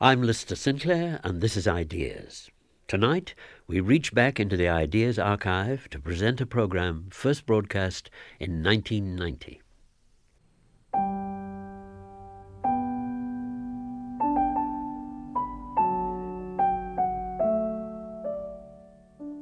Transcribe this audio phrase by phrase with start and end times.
[0.00, 2.52] I'm Lister Sinclair, and this is Ideas.
[2.86, 3.34] Tonight,
[3.66, 8.08] we reach back into the Ideas archive to present a program first broadcast
[8.38, 9.60] in 1990.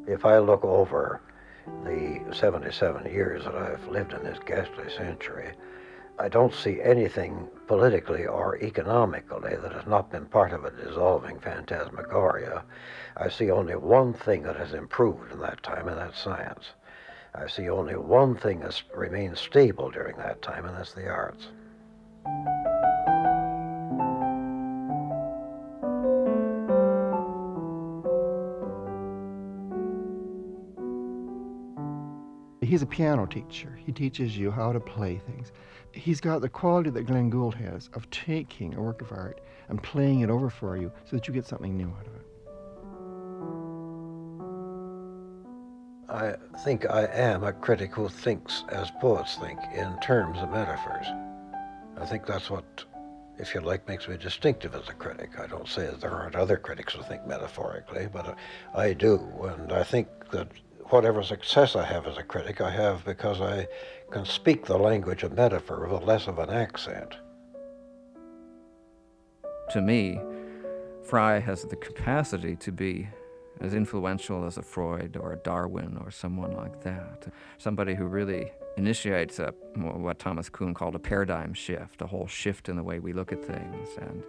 [0.09, 1.21] If I look over
[1.85, 5.53] the 77 years that I've lived in this ghastly century,
[6.19, 11.39] I don't see anything politically or economically that has not been part of a dissolving
[11.41, 12.63] phantasmagoria.
[13.17, 16.71] I see only one thing that has improved in that time, and that's science.
[17.35, 21.49] I see only one thing that's remained stable during that time, and that's the arts.
[32.67, 33.79] He's a piano teacher.
[33.87, 35.53] He teaches you how to play things.
[35.93, 39.81] He's got the quality that Glenn Gould has of taking a work of art and
[39.81, 42.23] playing it over for you so that you get something new out of it.
[46.09, 51.07] I think I am a critic who thinks as poets think in terms of metaphors.
[51.99, 52.85] I think that's what,
[53.39, 55.39] if you like, makes me distinctive as a critic.
[55.39, 58.37] I don't say that there aren't other critics who think metaphorically, but
[58.75, 59.21] I do.
[59.43, 60.49] And I think that
[60.91, 63.67] whatever success I have as a critic, I have because I
[64.11, 67.17] can speak the language of metaphor with less of an accent.
[69.73, 70.21] To me,
[71.03, 73.09] Frye has the capacity to be
[73.61, 77.33] as influential as a Freud or a Darwin or someone like that.
[77.59, 82.69] Somebody who really initiates a, what Thomas Kuhn called a paradigm shift, a whole shift
[82.69, 83.89] in the way we look at things.
[84.01, 84.23] And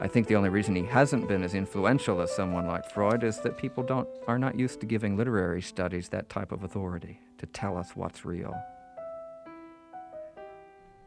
[0.00, 3.40] I think the only reason he hasn't been as influential as someone like Freud is
[3.40, 7.46] that people don't, are not used to giving literary studies that type of authority to
[7.46, 8.54] tell us what's real.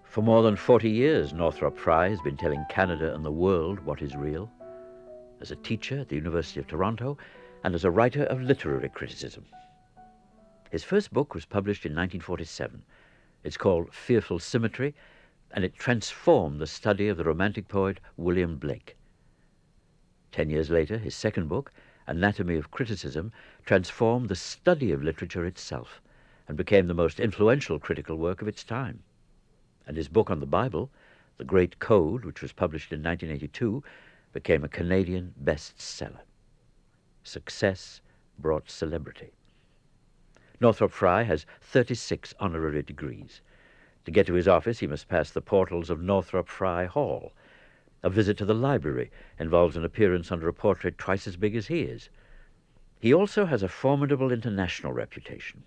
[0.03, 4.01] For more than 40 years, Northrop Frye has been telling Canada and the world what
[4.01, 4.51] is real.
[5.39, 7.17] As a teacher at the University of Toronto
[7.63, 9.45] and as a writer of literary criticism.
[10.71, 12.83] His first book was published in 1947.
[13.43, 14.95] It's called Fearful Symmetry
[15.51, 18.95] and it transformed the study of the Romantic poet William Blake.
[20.31, 21.71] Ten years later, his second book,
[22.05, 23.31] Anatomy of Criticism,
[23.65, 26.01] transformed the study of literature itself
[26.47, 29.03] and became the most influential critical work of its time.
[29.87, 30.89] And his book on the Bible,
[31.37, 33.83] The Great Code, which was published in 1982,
[34.33, 36.21] became a Canadian bestseller.
[37.23, 38.01] Success
[38.37, 39.31] brought celebrity.
[40.61, 43.41] Northrop Frye has 36 honorary degrees.
[44.09, 47.31] To get to his office, he must pass the portals of Northrop Frye Hall.
[48.01, 51.67] A visit to the library involves an appearance under a portrait twice as big as
[51.67, 52.09] he is.
[52.99, 55.61] He also has a formidable international reputation.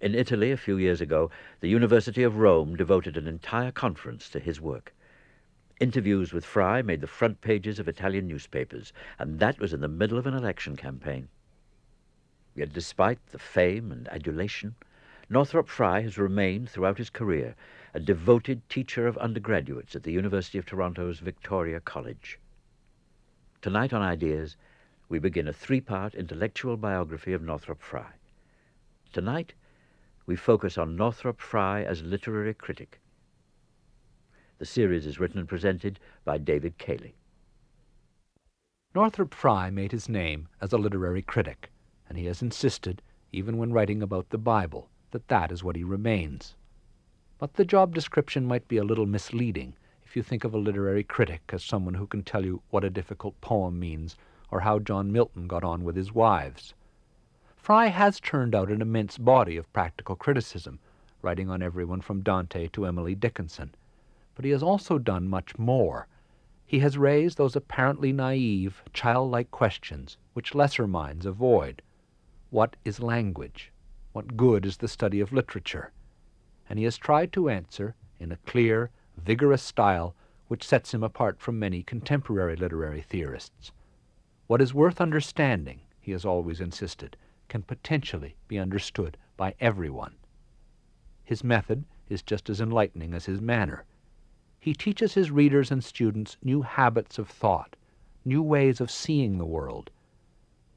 [0.00, 1.30] In Italy, a few years ago,
[1.60, 4.94] the University of Rome devoted an entire conference to his work.
[5.78, 9.88] Interviews with Frye made the front pages of Italian newspapers, and that was in the
[9.88, 11.28] middle of an election campaign.
[12.54, 14.74] Yet despite the fame and adulation,
[15.28, 17.54] Northrop Frye has remained throughout his career
[17.96, 22.40] a devoted teacher of undergraduates at the University of Toronto's Victoria College.
[23.62, 24.56] Tonight on Ideas,
[25.08, 28.14] we begin a three-part intellectual biography of Northrop Frye.
[29.12, 29.54] Tonight,
[30.26, 33.00] we focus on Northrop Frye as literary critic.
[34.58, 37.14] The series is written and presented by David Cayley.
[38.92, 41.70] Northrop Frye made his name as a literary critic,
[42.08, 45.84] and he has insisted, even when writing about the Bible, that that is what he
[45.84, 46.56] remains.
[47.38, 49.74] But the job description might be a little misleading
[50.04, 52.90] if you think of a literary critic as someone who can tell you what a
[52.90, 54.16] difficult poem means
[54.52, 56.74] or how John Milton got on with his wives.
[57.56, 60.78] Frye has turned out an immense body of practical criticism,
[61.22, 63.74] writing on everyone from Dante to Emily Dickinson.
[64.36, 66.06] But he has also done much more.
[66.64, 71.82] He has raised those apparently naive, childlike questions which lesser minds avoid.
[72.50, 73.72] What is language?
[74.12, 75.90] What good is the study of literature?
[76.68, 80.14] And he has tried to answer in a clear, vigorous style
[80.48, 83.72] which sets him apart from many contemporary literary theorists.
[84.46, 87.16] What is worth understanding, he has always insisted,
[87.48, 90.14] can potentially be understood by everyone.
[91.22, 93.84] His method is just as enlightening as his manner.
[94.60, 97.76] He teaches his readers and students new habits of thought,
[98.24, 99.90] new ways of seeing the world.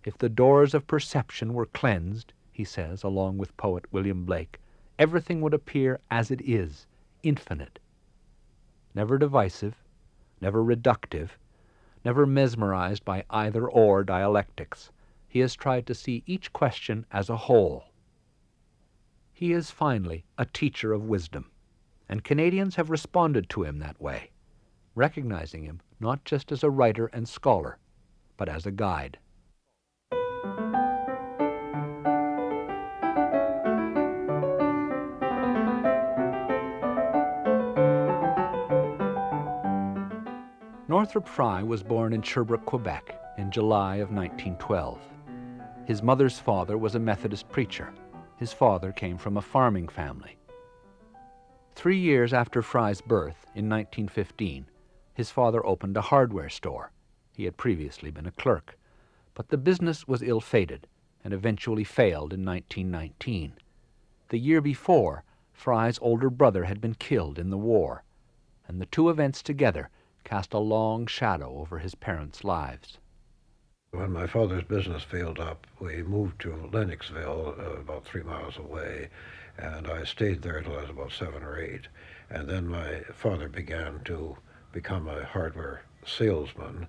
[0.03, 4.59] If the doors of perception were cleansed, he says, along with poet William Blake,
[4.99, 6.87] everything would appear as it is,
[7.23, 7.79] infinite.
[8.95, 9.75] Never divisive,
[10.41, 11.29] never reductive,
[12.05, 14.91] never mesmerized by either or dialectics,
[15.27, 17.85] he has tried to see each question as a whole.
[19.33, 21.51] He is finally a teacher of wisdom,
[22.09, 24.31] and Canadians have responded to him that way.
[24.95, 27.77] recognizing him not just as a writer and scholar,
[28.35, 29.19] but as a guide.
[40.89, 44.97] Northrop Frye was born in Sherbrooke, Quebec in July of 1912.
[45.85, 47.93] His mother's father was a Methodist preacher.
[48.37, 50.37] His father came from a farming family.
[51.75, 54.67] Three years after Frye's birth, in 1915,
[55.13, 56.93] his father opened a hardware store.
[57.33, 58.77] He had previously been a clerk.
[59.33, 60.87] But the business was ill fated
[61.21, 63.55] and eventually failed in 1919.
[64.29, 68.05] The year before, Frye's older brother had been killed in the war,
[68.69, 69.89] and the two events together
[70.27, 72.97] cast a long shadow over his parents' lives.
[73.91, 79.07] When my father's business failed up, we moved to Lennoxville, uh, about three miles away,
[79.57, 81.87] and I stayed there until I was about seven or eight.
[82.29, 84.35] And then my father began to
[84.73, 86.87] become a hardware salesman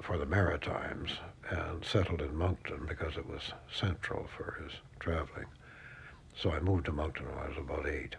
[0.00, 1.18] for the Maritimes
[1.50, 5.46] and settled in Moncton because it was central for his traveling.
[6.34, 8.16] So I moved to Moncton when I was about eight.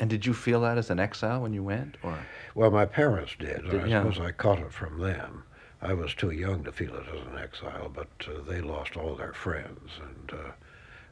[0.00, 2.18] And did you feel that as an exile when you went, or?
[2.54, 3.70] Well, my parents did.
[3.70, 4.02] Did- I yeah.
[4.02, 5.44] suppose I caught it from them.
[5.82, 9.14] I was too young to feel it as an exile, but uh, they lost all
[9.14, 10.50] their friends and uh,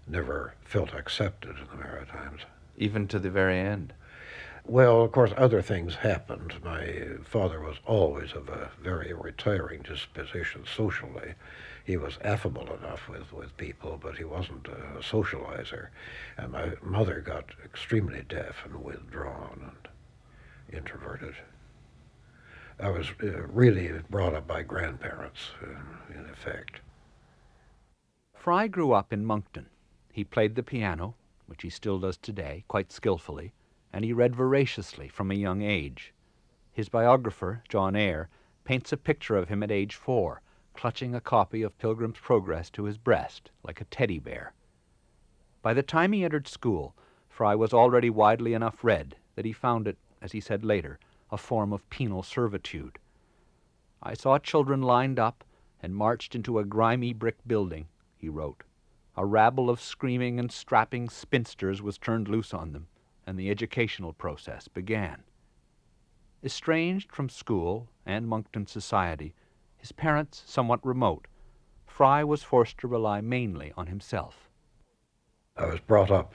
[0.07, 2.43] never felt accepted in the Maritimes.
[2.77, 3.93] even to the very end?
[4.65, 6.55] Well, of course, other things happened.
[6.63, 11.35] My father was always of a very retiring disposition socially.
[11.89, 15.89] He was affable enough with, with people, but he wasn't a socializer.
[16.37, 19.89] And my mother got extremely deaf and withdrawn and
[20.71, 21.35] introverted.
[22.79, 26.81] I was uh, really brought up by grandparents, uh, in effect.
[28.35, 29.71] Frye grew up in Moncton.
[30.13, 31.15] He played the piano,
[31.47, 33.55] which he still does today, quite skillfully,
[33.95, 36.13] and he read voraciously from a young age.
[36.71, 38.29] His biographer, John Ayre,
[38.65, 40.43] paints a picture of him at age four,
[40.79, 44.53] clutching a copy of Pilgrim's Progress to his breast, like a teddy bear.
[45.61, 46.95] By the time he entered school,
[47.29, 51.01] Frye was already widely enough read that he found it, as he said later,
[51.33, 53.01] a form of penal servitude.
[54.01, 55.43] I saw children lined up
[55.83, 58.63] and marched into a grimy brick building, he wrote.
[59.17, 62.87] A rabble of screaming and strapping spinsters was turned loose on them,
[63.27, 65.25] and the educational process began.
[66.45, 69.35] Estranged from school and Moncton society,
[69.79, 71.27] his parents somewhat remote,
[71.87, 74.49] Frye was forced to rely mainly on himself.
[75.57, 76.35] I was brought up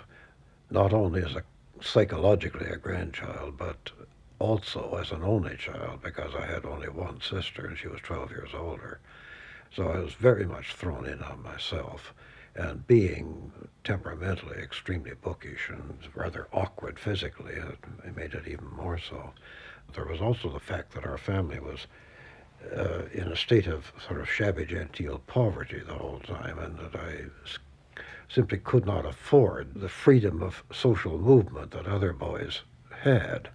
[0.70, 1.44] not only as a
[1.82, 3.92] psychologically a grandchild, but
[4.40, 8.32] also as an only child because I had only one sister and she was 12
[8.32, 9.00] years older.
[9.74, 12.14] So I was very much thrown in on myself.
[12.56, 13.52] And being
[13.84, 19.34] temperamentally extremely bookish and rather awkward physically, it, it made it even more so.
[19.94, 21.88] There was also the fact that our family was
[22.76, 26.96] uh, in a state of sort of shabby genteel poverty the whole time, and that
[26.96, 27.26] I
[28.30, 32.62] simply could not afford the freedom of social movement that other boys
[33.02, 33.50] had.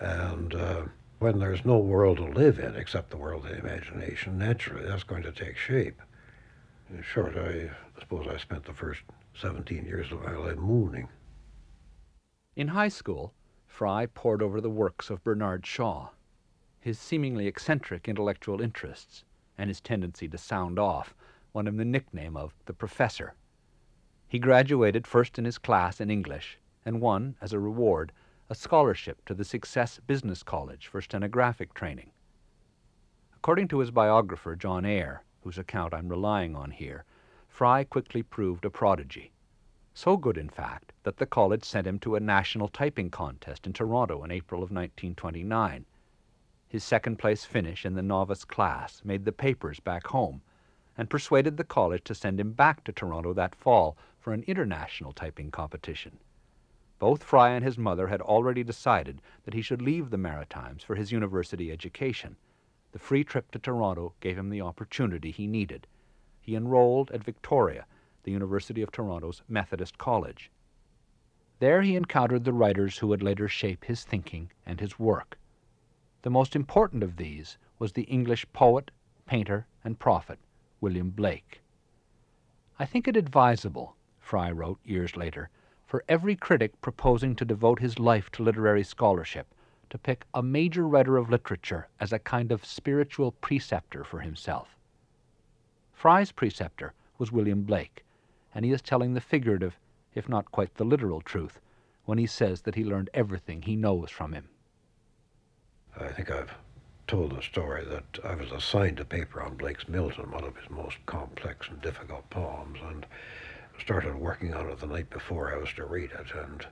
[0.00, 0.82] And uh,
[1.18, 5.04] when there's no world to live in except the world of the imagination, naturally that's
[5.04, 6.02] going to take shape.
[6.90, 7.70] In short, I
[8.00, 9.02] suppose I spent the first
[9.40, 11.08] 17 years of my life mooning.
[12.56, 13.32] In high school,
[13.66, 16.08] Frye pored over the works of Bernard Shaw.
[16.82, 19.22] His seemingly eccentric intellectual interests
[19.56, 21.14] and his tendency to sound off
[21.52, 23.34] won him the nickname of the Professor.
[24.26, 28.10] He graduated first in his class in English and won, as a reward,
[28.50, 32.10] a scholarship to the Success Business College for stenographic training.
[33.36, 37.04] According to his biographer, John Ayre, whose account I'm relying on here,
[37.46, 39.30] Frye quickly proved a prodigy.
[39.94, 43.72] So good, in fact, that the college sent him to a national typing contest in
[43.72, 45.86] Toronto in April of 1929.
[46.72, 50.40] His second place finish in the novice class made the papers back home
[50.96, 55.12] and persuaded the college to send him back to Toronto that fall for an international
[55.12, 56.16] typing competition.
[56.98, 60.94] Both Frye and his mother had already decided that he should leave the Maritimes for
[60.94, 62.36] his university education.
[62.92, 65.86] The free trip to Toronto gave him the opportunity he needed.
[66.40, 67.84] He enrolled at Victoria,
[68.22, 70.50] the University of Toronto's Methodist College.
[71.58, 75.36] There he encountered the writers who would later shape his thinking and his work.
[76.22, 78.92] The most important of these was the English poet,
[79.26, 80.38] painter, and prophet,
[80.80, 81.62] William Blake.
[82.78, 85.50] I think it advisable, Frye wrote years later,
[85.84, 89.52] for every critic proposing to devote his life to literary scholarship
[89.90, 94.76] to pick a major writer of literature as a kind of spiritual preceptor for himself.
[95.92, 98.04] Frye's preceptor was William Blake,
[98.54, 99.78] and he is telling the figurative,
[100.14, 101.60] if not quite the literal truth,
[102.04, 104.48] when he says that he learned everything he knows from him.
[106.00, 106.52] I think I've
[107.06, 110.70] told the story that I was assigned a paper on Blake's Milton, one of his
[110.70, 113.06] most complex and difficult poems, and
[113.78, 116.66] started working on it the night before I was to read it, and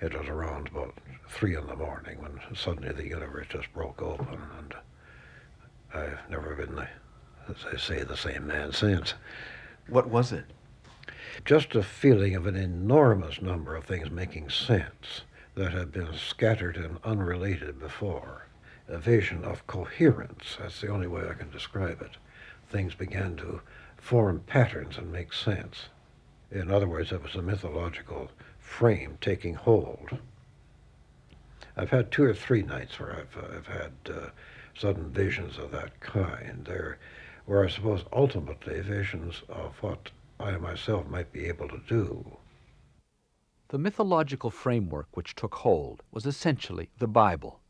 [0.00, 0.94] it was around about
[1.28, 4.74] three in the morning when suddenly the universe just broke open, and
[5.94, 6.88] I've never been, the,
[7.48, 9.14] as I say, the same man since.
[9.88, 10.46] What was it?
[11.44, 15.22] Just a feeling of an enormous number of things making sense
[15.54, 18.46] that had been scattered and unrelated before.
[18.88, 22.16] A vision of coherence, that's the only way I can describe it.
[22.68, 23.60] Things began to
[23.96, 25.88] form patterns and make sense.
[26.50, 30.18] In other words, it was a mythological frame taking hold.
[31.76, 34.30] I've had two or three nights where I've, uh, I've had uh,
[34.76, 36.64] sudden visions of that kind.
[36.64, 36.98] There
[37.46, 42.36] were, I suppose, ultimately visions of what I myself might be able to do.
[43.68, 47.61] The mythological framework which took hold was essentially the Bible.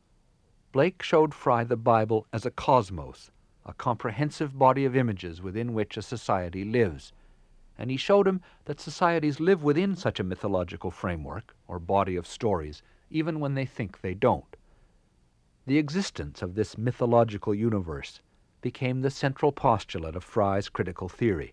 [0.72, 3.30] Blake showed Frye the Bible as a cosmos,
[3.66, 7.12] a comprehensive body of images within which a society lives,
[7.76, 12.26] and he showed him that societies live within such a mythological framework, or body of
[12.26, 14.56] stories, even when they think they don't.
[15.66, 18.22] The existence of this mythological universe
[18.62, 21.52] became the central postulate of Frye's critical theory,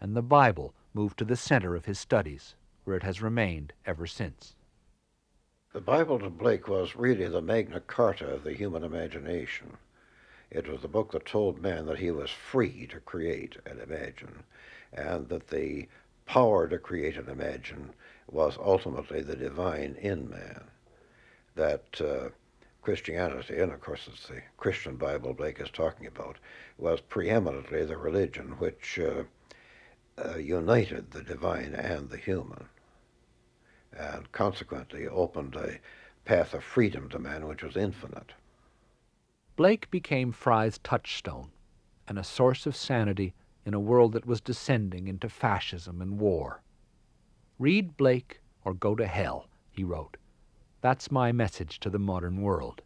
[0.00, 2.54] and the Bible moved to the center of his studies,
[2.84, 4.54] where it has remained ever since.
[5.72, 9.78] The Bible to Blake was really the Magna Carta of the human imagination.
[10.50, 14.42] It was the book that told man that he was free to create and imagine,
[14.92, 15.88] and that the
[16.26, 17.94] power to create and imagine
[18.30, 20.64] was ultimately the divine in man.
[21.54, 22.28] That uh,
[22.82, 26.36] Christianity, and of course it's the Christian Bible Blake is talking about,
[26.76, 29.24] was preeminently the religion which uh,
[30.22, 32.68] uh, united the divine and the human,
[33.98, 35.78] and consequently opened a
[36.24, 38.32] path of freedom to man which was infinite.
[39.56, 41.50] Blake became Frye's touchstone
[42.08, 43.34] and a source of sanity
[43.64, 46.62] in a world that was descending into fascism and war.
[47.58, 50.16] Read Blake or go to hell, he wrote.
[50.80, 52.82] That's my message to the modern world.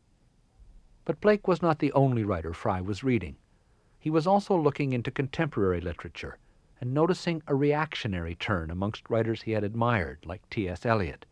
[1.05, 3.37] But Blake was not the only writer Frye was reading.
[3.99, 6.39] He was also looking into contemporary literature
[6.81, 10.85] and noticing a reactionary turn amongst writers he had admired, like T.S.
[10.85, 11.25] Eliot.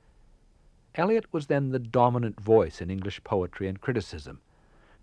[0.95, 4.41] Eliot was then the dominant voice in English poetry and criticism,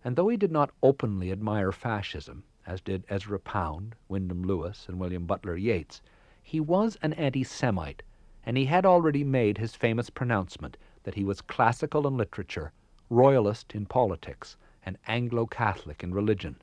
[0.04, 5.00] and though he did not openly admire fascism, as did Ezra Pound, Wyndham Lewis, and
[5.00, 6.02] William Butler Yeats,
[6.42, 8.04] he was an anti Semite,
[8.46, 12.72] and he had already made his famous pronouncement that he was classical in literature,
[13.10, 14.56] royalist in politics,
[14.86, 16.56] and Anglo Catholic in religion.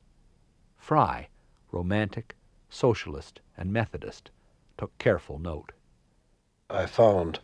[0.76, 1.28] Frye,
[1.70, 2.34] romantic,
[2.68, 4.30] socialist, and Methodist,
[4.76, 5.72] took careful note.
[6.70, 7.40] I found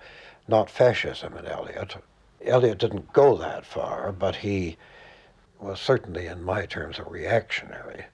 [0.47, 1.97] not fascism in Eliot.
[2.45, 4.77] Eliot didn't go that far, but he
[5.59, 8.05] was certainly, in my terms, a reactionary.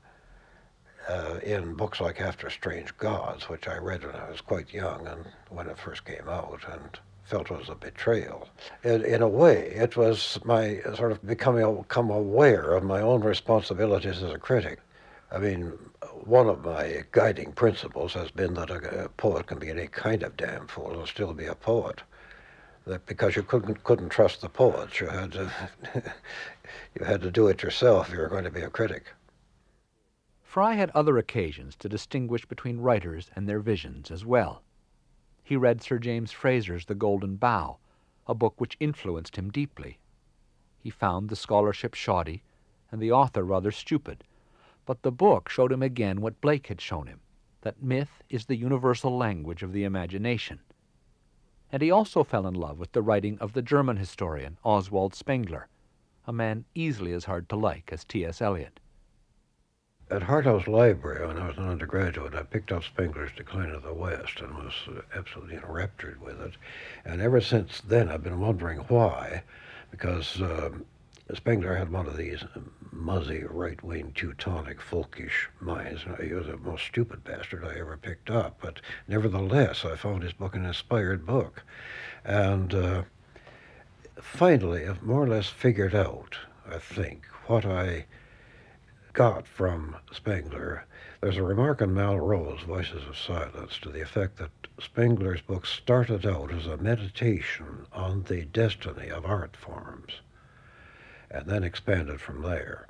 [1.09, 5.09] Uh, in books like After Strange Gods, which I read when I was quite young
[5.09, 8.49] and when it first came out, and felt was a betrayal.
[8.85, 13.23] In, in a way, it was my sort of becoming become aware of my own
[13.23, 14.79] responsibilities as a critic.
[15.33, 15.79] I mean,
[16.27, 20.23] one of my guiding principles has been that a, a poet can be any kind
[20.23, 22.03] of damn fool and still be a poet.
[22.87, 25.51] That because you couldn't couldn't trust the poets, you had to
[26.95, 29.13] you had to do it yourself if you were going to be a critic.
[30.43, 34.63] Frye had other occasions to distinguish between writers and their visions as well.
[35.43, 37.79] He read Sir James Frazer's The Golden Bough,
[38.27, 39.99] a book which influenced him deeply.
[40.79, 42.43] He found the scholarship shoddy
[42.91, 44.25] and the author rather stupid,
[44.91, 47.21] but the book showed him again what Blake had shown him
[47.61, 50.59] that myth is the universal language of the imagination.
[51.71, 55.69] And he also fell in love with the writing of the German historian Oswald Spengler,
[56.27, 58.43] a man easily as hard to like as T.S.
[58.43, 58.81] Eliot.
[60.11, 63.85] At Hart House Library, when I was an undergraduate, I picked up Spengler's Decline of
[63.85, 64.75] the West and was
[65.15, 66.55] absolutely enraptured with it.
[67.05, 69.45] And ever since then, I've been wondering why,
[69.93, 70.85] because um,
[71.37, 72.45] Spengler had one of these
[72.91, 76.05] muzzy, right-wing, Teutonic, folkish minds.
[76.21, 80.33] He was the most stupid bastard I ever picked up, but nevertheless, I found his
[80.33, 81.63] book an inspired book.
[82.25, 83.03] And uh,
[84.21, 86.37] finally, I've more or less figured out,
[86.69, 88.07] I think, what I
[89.13, 90.85] got from Spengler.
[91.21, 96.27] There's a remark in Malraux's Voices of Silence to the effect that Spengler's book started
[96.27, 100.21] out as a meditation on the destiny of art forms
[101.31, 102.87] and then expanded from there.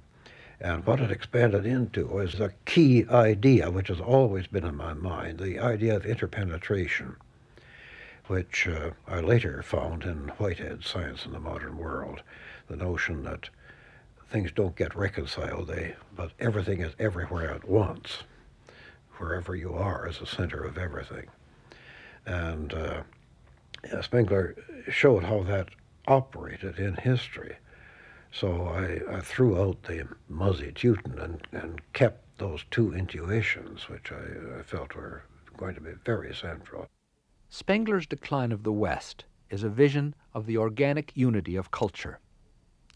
[0.60, 4.92] And what it expanded into is the key idea, which has always been in my
[4.92, 7.16] mind, the idea of interpenetration,
[8.26, 12.22] which uh, I later found in Whitehead's Science in the Modern World,
[12.68, 13.48] the notion that
[14.30, 18.18] things don't get reconciled, they, but everything is everywhere at once.
[19.16, 21.26] Wherever you are is the center of everything.
[22.26, 23.02] And uh,
[24.02, 24.56] Spengler
[24.88, 25.70] showed how that
[26.06, 27.56] operated in history.
[28.32, 34.12] So I, I threw out the Muzzy Teuton and, and kept those two intuitions, which
[34.12, 35.24] I, I felt were
[35.56, 36.86] going to be very central.
[37.48, 42.20] Spengler's Decline of the West is a vision of the organic unity of culture.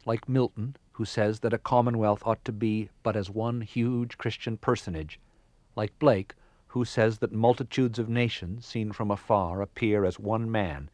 [0.07, 4.57] Like Milton, who says that a commonwealth ought to be but as one huge Christian
[4.57, 5.19] personage,
[5.75, 6.35] like Blake,
[6.69, 10.88] who says that multitudes of nations seen from afar appear as one man,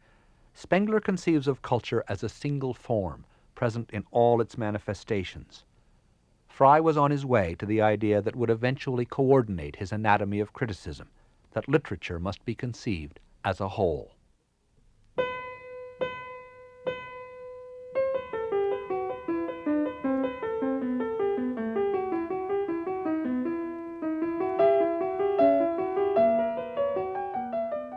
[0.53, 3.25] Spengler conceives of culture as a single form,
[3.61, 5.65] present in all its manifestations.
[6.47, 10.51] Frye was on his way to the idea that would eventually coordinate his anatomy of
[10.51, 11.09] criticism,
[11.51, 14.15] that literature must be conceived as a whole.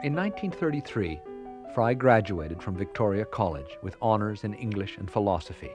[0.03, 1.23] In 1933,
[1.75, 5.73] Frye graduated from Victoria College with honors in English and philosophy.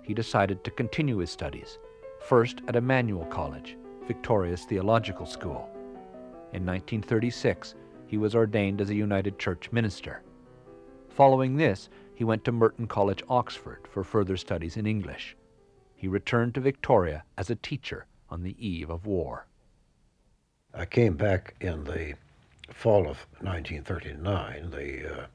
[0.00, 1.78] He decided to continue his studies,
[2.20, 5.68] first at Emmanuel College, Victoria's theological school.
[6.52, 7.74] In 1936,
[8.06, 10.22] he was ordained as a United Church minister.
[11.08, 15.36] Following this, he went to Merton College, Oxford, for further studies in English.
[15.96, 19.48] He returned to Victoria as a teacher on the eve of war.
[20.72, 22.14] I came back in the
[22.70, 25.26] fall of 1939, the uh,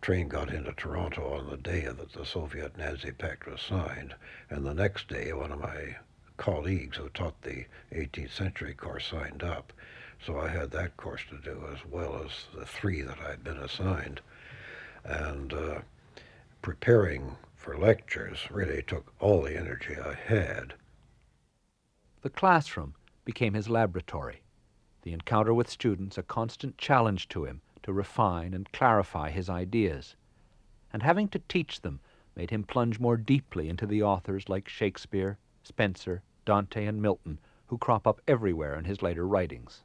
[0.00, 4.14] train got into Toronto on the day that the Soviet Nazi Pact was signed,
[4.50, 5.96] and the next day, one of my
[6.36, 9.72] colleagues who taught the 18th century course signed up.
[10.24, 13.58] So I had that course to do as well as the three that I'd been
[13.58, 14.20] assigned.
[15.04, 15.78] And uh,
[16.62, 20.74] preparing for lectures really took all the energy I had.
[22.22, 22.94] The classroom
[23.24, 24.40] became his laboratory
[25.08, 30.14] the encounter with students a constant challenge to him to refine and clarify his ideas.
[30.92, 32.00] And having to teach them
[32.36, 37.78] made him plunge more deeply into the authors like Shakespeare, Spenser, Dante, and Milton, who
[37.78, 39.82] crop up everywhere in his later writings.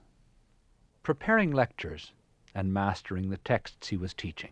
[1.03, 2.11] Preparing lectures
[2.53, 4.51] and mastering the texts he was teaching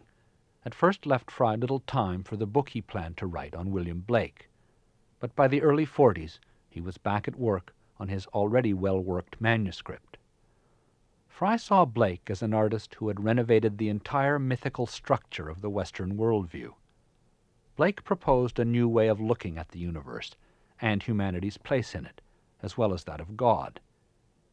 [0.64, 4.00] at first left Frye little time for the book he planned to write on William
[4.00, 4.48] Blake.
[5.20, 9.42] But by the early forties he was back at work on his already well worked
[9.42, 10.11] manuscript.
[11.42, 15.72] Frye saw Blake as an artist who had renovated the entire mythical structure of the
[15.72, 16.76] Western worldview.
[17.76, 20.36] Blake proposed a new way of looking at the universe
[20.80, 22.22] and humanity's place in it,
[22.62, 23.80] as well as that of God.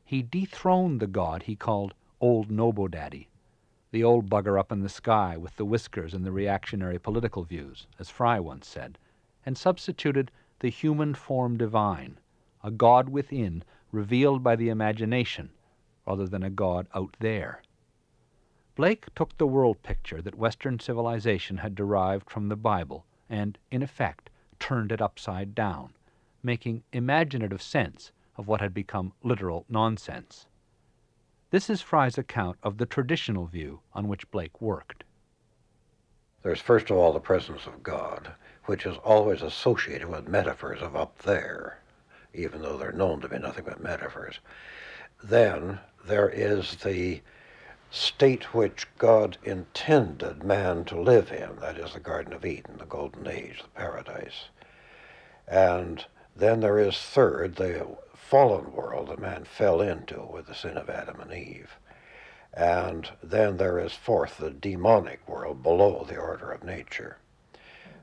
[0.03, 3.29] He dethroned the God he called Old Nobodaddy,
[3.91, 7.87] the old bugger up in the sky with the whiskers and the reactionary political views,
[7.99, 8.97] as Frye once said,
[9.45, 12.19] and substituted the human form divine,
[12.65, 15.51] a God within, revealed by the imagination,
[16.09, 17.63] rather than a God out there.
[18.75, 23.83] Blake took the world picture that Western civilization had derived from the Bible and, in
[23.83, 25.93] effect, turned it upside down,
[26.43, 30.47] making imaginative sense of what had become literal nonsense.
[31.51, 35.05] This is Frye's account of the traditional view on which Blake worked.
[36.43, 38.33] There's first of all the presence of God,
[38.65, 41.81] which is always associated with metaphors of up there,
[42.33, 44.39] even though they're known to be nothing but metaphors.
[45.23, 47.21] Then there is the
[47.91, 52.87] state which God intended man to live in, that is the Garden of Eden, the
[52.87, 54.49] Golden Age, the paradise.
[55.47, 60.77] And then there is third, the fallen world that man fell into with the sin
[60.77, 61.77] of Adam and Eve.
[62.53, 67.19] And then there is fourth, the demonic world below the order of nature.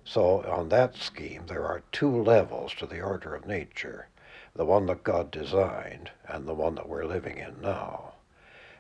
[0.03, 4.07] So on that scheme, there are two levels to the order of nature
[4.55, 8.13] the one that God designed and the one that we're living in now.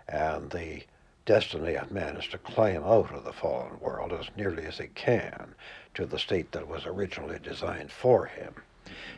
[0.07, 0.83] And the
[1.25, 4.87] destiny of man is to climb out of the fallen world as nearly as he
[4.87, 5.55] can
[5.95, 8.53] to the state that was originally designed for him.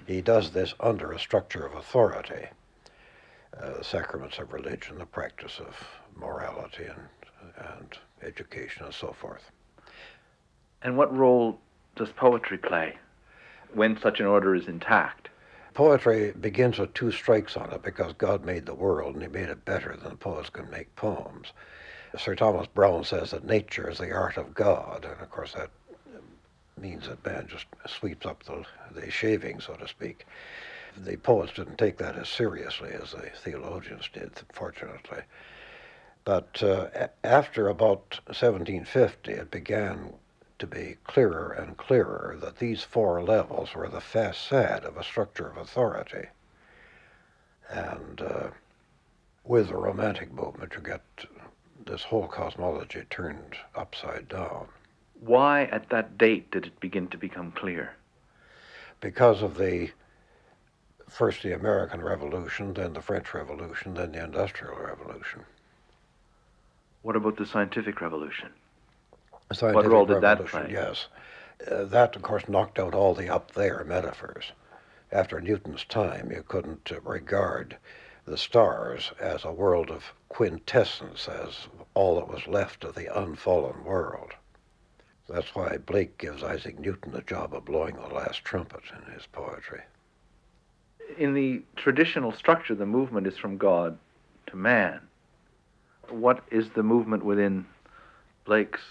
[0.05, 2.47] He does this under a structure of authority,
[3.61, 5.75] uh, the sacraments of religion, the practice of
[6.15, 7.07] morality and,
[7.57, 9.51] and education and so forth.
[10.81, 11.59] And what role
[11.95, 12.97] does poetry play
[13.73, 15.29] when such an order is intact?
[15.77, 19.49] Poetry begins with two strikes on it because God made the world and he made
[19.49, 21.53] it better than poets can make poems.
[22.17, 25.69] Sir Thomas Browne says that nature is the art of God, and of course that
[26.81, 28.65] means that man just sweeps up the,
[28.99, 30.25] the shaving, so to speak.
[30.97, 35.21] The poets didn't take that as seriously as the theologians did, fortunately.
[36.25, 40.15] But uh, after about 1750, it began
[40.59, 45.47] to be clearer and clearer that these four levels were the facade of a structure
[45.47, 46.27] of authority.
[47.69, 48.47] And uh,
[49.43, 51.01] with the Romantic movement, you get
[51.85, 54.67] this whole cosmology turned upside down.
[55.19, 57.95] Why, at that date, did it begin to become clear?
[58.99, 59.91] Because of the
[61.07, 65.45] first the American Revolution, then the French Revolution, then the Industrial Revolution.
[67.01, 68.49] What about the scientific revolution?
[69.53, 70.73] Scientific what role did that revolution, play?
[70.73, 71.07] Yes.
[71.71, 74.51] Uh, that, of course, knocked out all the up there metaphors.
[75.11, 77.77] After Newton's time, you couldn't uh, regard
[78.25, 83.85] the stars as a world of quintessence, as all that was left of the unfallen
[83.85, 84.33] world.
[85.29, 89.25] That's why Blake gives Isaac Newton the job of blowing the last trumpet in his
[89.27, 89.81] poetry.
[91.17, 93.97] In the traditional structure, the movement is from God
[94.47, 94.99] to man.
[96.09, 97.65] What is the movement within
[98.45, 98.81] Blake's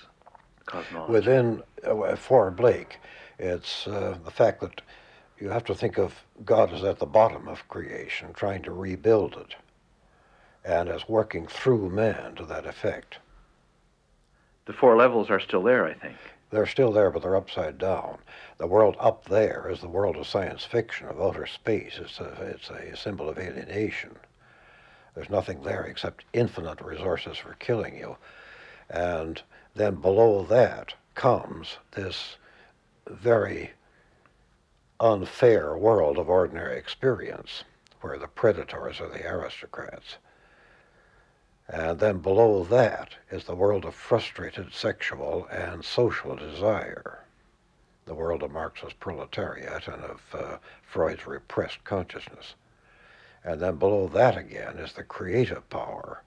[0.66, 1.12] cosmology?
[1.12, 2.98] Within, uh, for Blake,
[3.38, 4.82] it's uh, the fact that
[5.38, 9.34] you have to think of God as at the bottom of creation, trying to rebuild
[9.36, 9.54] it,
[10.64, 13.18] and as working through man to that effect.
[14.66, 16.16] The four levels are still there, I think.
[16.50, 18.18] They're still there, but they're upside down.
[18.58, 21.98] The world up there is the world of science fiction, of outer space.
[22.00, 24.16] It's a, it's a symbol of alienation.
[25.14, 28.16] There's nothing there except infinite resources for killing you.
[28.88, 29.42] And
[29.76, 32.36] then below that comes this
[33.06, 33.72] very
[34.98, 37.64] unfair world of ordinary experience,
[38.00, 40.16] where the predators are the aristocrats.
[41.68, 47.24] And then below that is the world of frustrated sexual and social desire,
[48.06, 52.54] the world of Marxist proletariat and of uh, Freud's repressed consciousness.
[53.44, 56.22] And then below that again is the creative power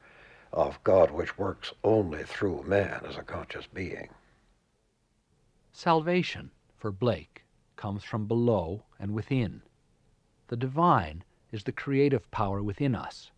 [0.52, 4.10] of God, which works only through man as a conscious being.
[5.72, 9.62] Salvation, for Blake, comes from below and within.
[10.48, 13.32] The divine is the creative power within us,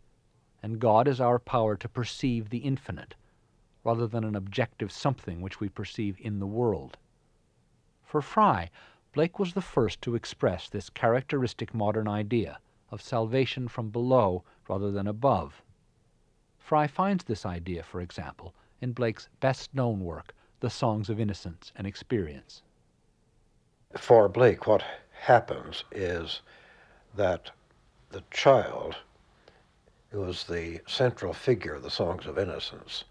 [0.63, 3.15] and God is our power to perceive the infinite,
[3.84, 6.97] rather than an objective something which we perceive in the world.
[8.04, 8.69] For Frye,
[9.13, 14.91] Blake was the first to express this characteristic modern idea of salvation from below rather
[14.91, 15.62] than above.
[16.71, 21.73] Frye finds this idea, for example, in Blake's best known work, The Songs of Innocence
[21.75, 22.62] and Experience.
[23.97, 24.81] For Blake, what
[25.12, 26.41] happens is
[27.13, 27.51] that
[28.12, 28.95] the child,
[30.12, 33.03] who is the central figure of the Songs of Innocence,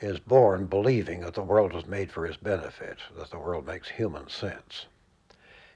[0.00, 3.88] is born believing that the world was made for his benefit, that the world makes
[3.88, 4.86] human sense.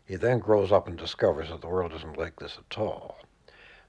[0.05, 3.19] He then grows up and discovers that the world isn't like this at all.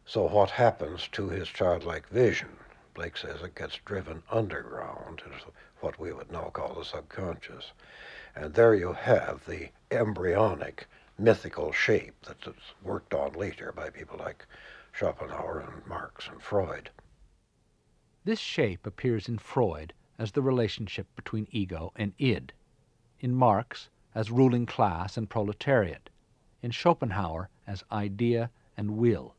[0.06, 2.60] So what happens to his childlike vision?
[2.96, 7.74] Blake says it gets driven underground into what we would now call the subconscious.
[8.34, 12.48] And there you have the embryonic mythical shape that's
[12.82, 14.48] worked on later by people like
[14.94, 16.90] Schopenhauer and Marx and Freud.
[18.24, 22.54] This shape appears in Freud as the relationship between ego and id,
[23.20, 26.10] in Marx as ruling class and proletariat,
[26.62, 29.36] in Schopenhauer as idea and will.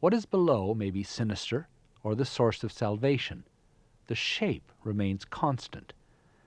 [0.00, 1.68] What is below may be sinister
[2.06, 3.42] or the source of salvation.
[4.06, 5.92] The shape remains constant,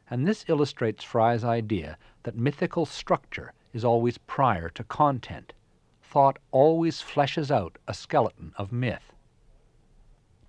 [0.09, 5.51] and this illustrates Frye's idea that mythical structure is always prior to content.
[6.01, 9.11] Thought always fleshes out a skeleton of myth.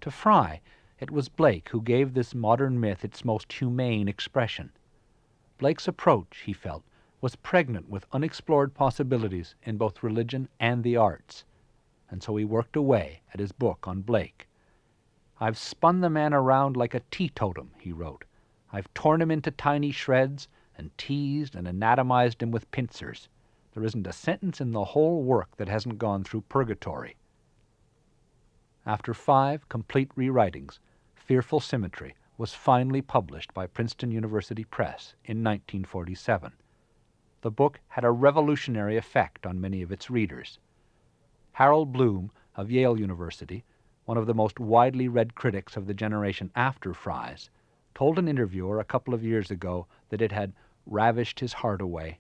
[0.03, 0.61] To Frye,
[1.01, 4.71] it was Blake who gave this modern myth its most humane expression.
[5.59, 6.85] Blake's approach, he felt,
[7.21, 11.45] was pregnant with unexplored possibilities in both religion and the arts,
[12.09, 14.47] and so he worked away at his book on Blake.
[15.43, 18.27] I've spun the man around like a teetotum, he wrote.
[18.73, 23.29] I've torn him into tiny shreds and teased and anatomized him with pincers.
[23.73, 27.17] There isn't a sentence in the whole work that hasn't gone through purgatory.
[28.85, 30.79] After five complete rewritings,
[31.15, 36.53] Fearful Symmetry was finally published by Princeton University Press in 1947.
[37.41, 40.59] The book had a revolutionary effect on many of its readers.
[41.53, 43.65] Harold Bloom of Yale University,
[44.05, 47.51] one of the most widely read critics of the generation after Frye's,
[47.95, 50.53] told an interviewer a couple of years ago that it had
[50.87, 52.19] ravished his heart away.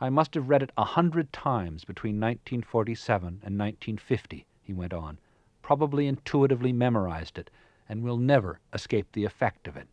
[0.00, 5.18] I must have read it a hundred times between 1947 and 1950, he went on,
[5.60, 7.50] probably intuitively memorized it,
[7.88, 9.88] and will never escape the effect of it.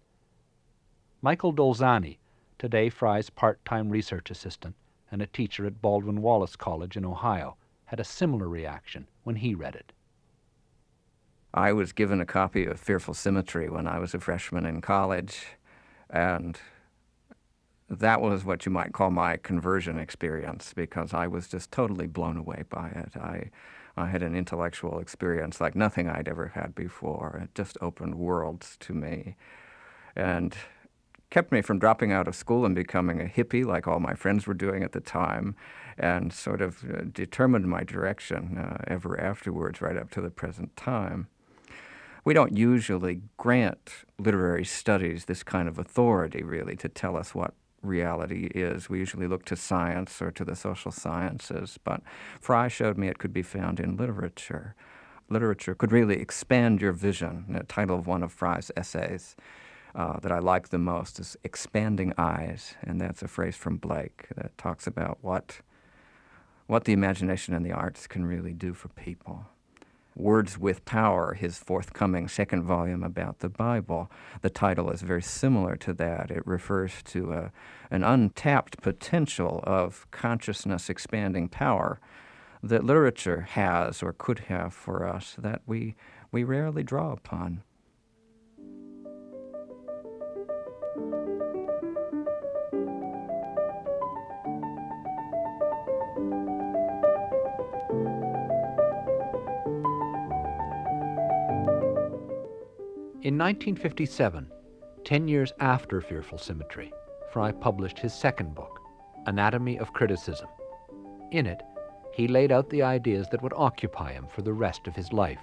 [1.22, 2.18] Michael Dolzani,
[2.58, 4.76] today Frye's part time research assistant
[5.12, 9.54] and a teacher at Baldwin Wallace College in Ohio, had a similar reaction when he
[9.54, 9.92] read it.
[11.54, 15.48] I was given a copy of Fearful Symmetry when I was a freshman in college,
[16.10, 16.60] and
[17.90, 22.38] that was what you might call my conversion experience because I was just totally blown
[22.38, 23.18] away by it.
[23.18, 23.50] I,
[23.98, 27.40] I had an intellectual experience like nothing I'd ever had before.
[27.44, 29.36] It just opened worlds to me
[30.16, 30.56] and
[31.32, 34.46] kept me from dropping out of school and becoming a hippie like all my friends
[34.46, 35.56] were doing at the time
[35.98, 40.76] and sort of uh, determined my direction uh, ever afterwards, right up to the present
[40.78, 41.28] time.
[42.26, 47.54] We don't usually grant literary studies this kind of authority, really, to tell us what
[47.82, 48.90] reality is.
[48.90, 52.02] We usually look to science or to the social sciences, but
[52.42, 54.76] Frye showed me it could be found in literature.
[55.30, 57.46] Literature could really expand your vision.
[57.50, 59.36] The title of one of Frye's essays
[59.96, 64.28] uh, that I like the most is Expanding Eyes, and that's a phrase from Blake
[64.36, 65.62] that talks about what,
[66.68, 69.46] what the imagination and the arts can really do for people.
[70.16, 74.12] Words with Power, his forthcoming second volume about the Bible.
[74.42, 76.30] The title is very similar to that.
[76.30, 77.52] It refers to a,
[77.90, 82.00] an untapped potential of consciousness expanding power
[82.62, 85.96] that literature has or could have for us that we,
[86.32, 87.64] we rarely draw upon.
[103.22, 104.50] In 1957,
[105.04, 106.94] ten years after Fearful Symmetry,
[107.34, 108.80] Frye published his second book,
[109.26, 110.48] Anatomy of Criticism.
[111.32, 111.62] In it,
[112.14, 115.42] he laid out the ideas that would occupy him for the rest of his life.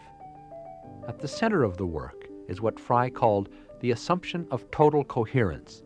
[1.06, 5.82] At the center of the work is what Frye called the assumption of total coherence,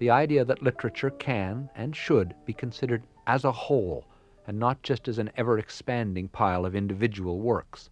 [0.00, 4.04] the idea that literature can and should be considered as a whole
[4.48, 7.88] and not just as an ever expanding pile of individual works.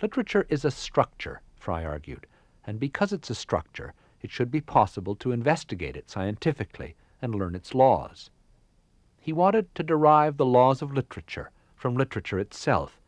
[0.00, 2.28] Literature is a structure, Frye argued,
[2.70, 7.56] and because it's a structure, it should be possible to investigate it scientifically and learn
[7.56, 8.30] its laws.
[9.18, 13.00] He wanted to derive the laws of literature from literature itself,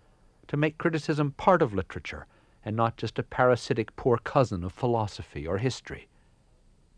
[0.49, 2.27] to make criticism part of literature
[2.65, 6.09] and not just a parasitic poor cousin of philosophy or history.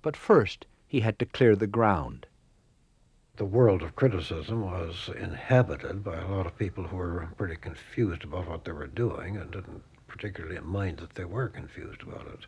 [0.00, 2.26] But first, he had to clear the ground.
[3.36, 8.24] The world of criticism was inhabited by a lot of people who were pretty confused
[8.24, 9.82] about what they were doing and didn't
[10.14, 12.46] particularly in mind that they were confused about it.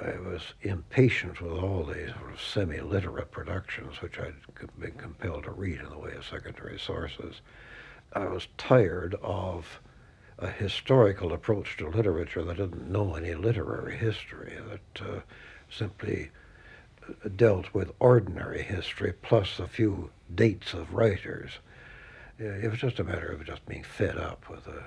[0.00, 4.36] I was impatient with all these sort of semi-literate productions, which I'd
[4.78, 7.40] been compelled to read in the way of secondary sources.
[8.12, 9.80] I was tired of
[10.38, 15.20] a historical approach to literature that didn't know any literary history, that uh,
[15.68, 16.30] simply
[17.34, 21.50] dealt with ordinary history plus a few dates of writers.
[22.38, 24.84] It was just a matter of just being fed up with a,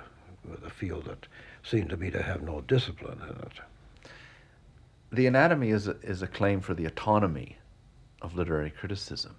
[0.50, 1.28] with a field that
[1.64, 3.60] seemed to me to have no discipline in it
[5.14, 7.58] the anatomy is a, is a claim for the autonomy
[8.22, 9.36] of literary criticism.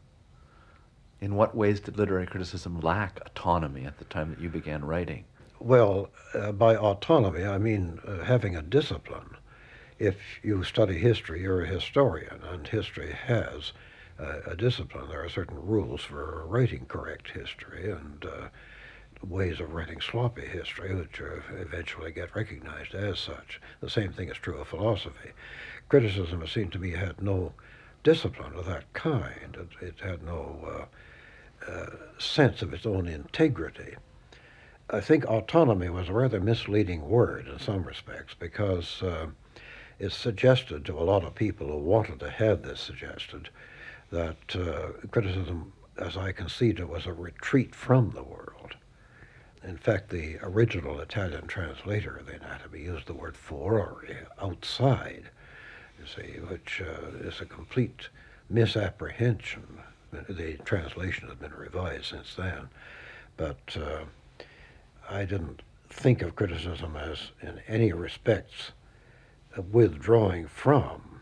[1.20, 5.24] In what ways did literary criticism lack autonomy at the time that you began writing?
[5.58, 9.36] Well, uh, by autonomy, I mean uh, having a discipline.
[9.98, 13.72] If you study history, you're a historian, and history has
[14.20, 15.08] uh, a discipline.
[15.08, 18.48] There are certain rules for writing correct history and uh,
[19.22, 23.60] ways of writing sloppy history, which eventually get recognized as such.
[23.80, 25.30] The same thing is true of philosophy.
[25.88, 27.52] Criticism, it seemed to me, had no
[28.02, 29.56] discipline of that kind.
[29.56, 30.88] It, it had no
[31.66, 31.86] uh, uh,
[32.18, 33.96] sense of its own integrity.
[34.90, 39.28] I think autonomy was a rather misleading word in some respects because uh,
[39.98, 43.48] it suggested to a lot of people who wanted to have this suggested
[44.10, 48.53] that uh, criticism, as I conceived it, was a retreat from the world.
[49.66, 55.30] In fact, the original Italian translator of the anatomy used the word fuori, outside,
[55.98, 58.08] you see, which uh, is a complete
[58.50, 59.80] misapprehension.
[60.28, 62.68] The translation has been revised since then,
[63.38, 64.04] but uh,
[65.08, 68.72] I didn't think of criticism as, in any respects,
[69.72, 71.20] withdrawing from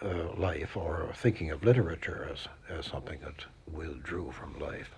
[0.00, 4.90] uh, life or thinking of literature as, as something that withdrew from life.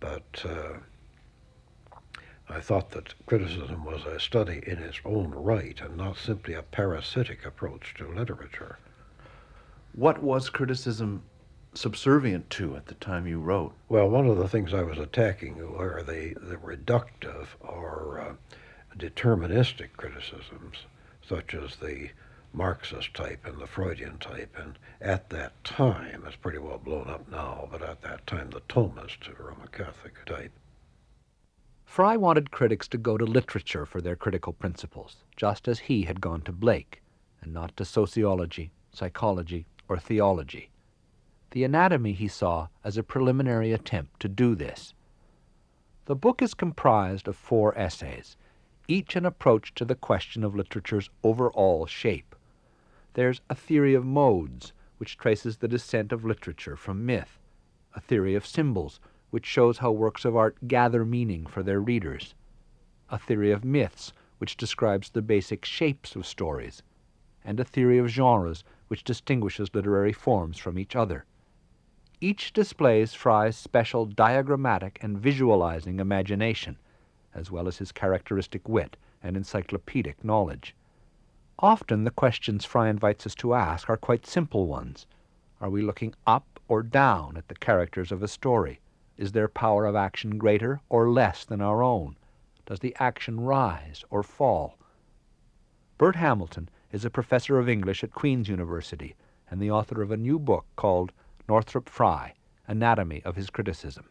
[0.00, 0.78] But uh,
[2.48, 6.62] I thought that criticism was a study in its own right and not simply a
[6.62, 8.78] parasitic approach to literature.
[9.94, 11.22] What was criticism
[11.72, 13.72] subservient to at the time you wrote?
[13.88, 18.34] Well, one of the things I was attacking were the, the reductive or uh,
[18.98, 20.86] deterministic criticisms,
[21.26, 22.10] such as the
[22.52, 27.28] Marxist type and the Freudian type, and at that time, it's pretty well blown up
[27.28, 30.52] now, but at that time, the Thomist, Roman Catholic type.
[31.94, 36.20] Frye wanted critics to go to literature for their critical principles, just as he had
[36.20, 37.00] gone to Blake,
[37.40, 40.70] and not to sociology, psychology, or theology.
[41.52, 44.92] the anatomy he saw as a preliminary attempt to do this.
[46.06, 48.36] The book is comprised of four essays,
[48.88, 52.34] each an approach to the question of literature's overall shape.
[53.12, 57.38] There's a theory of modes, which traces the descent of literature from myth,
[57.94, 58.98] a theory of symbols,
[59.34, 62.36] which shows how works of art gather meaning for their readers,
[63.10, 66.84] a theory of myths, which describes the basic shapes of stories,
[67.44, 71.24] and a theory of genres, which distinguishes literary forms from each other.
[72.20, 76.78] Each displays Frye's special diagrammatic and visualizing imagination,
[77.34, 80.76] as well as his characteristic wit and encyclopedic knowledge.
[81.58, 85.08] Often the questions Frye invites us to ask are quite simple ones.
[85.60, 88.78] Are we looking up or down at the characters of a story?
[89.16, 92.16] Is their power of action greater or less than our own?
[92.66, 94.76] Does the action rise or fall?
[95.98, 99.14] Bert Hamilton is a professor of English at Queen's University
[99.50, 101.12] and the author of a new book called
[101.48, 102.34] Northrop Frye
[102.66, 104.06] Anatomy of His Criticism.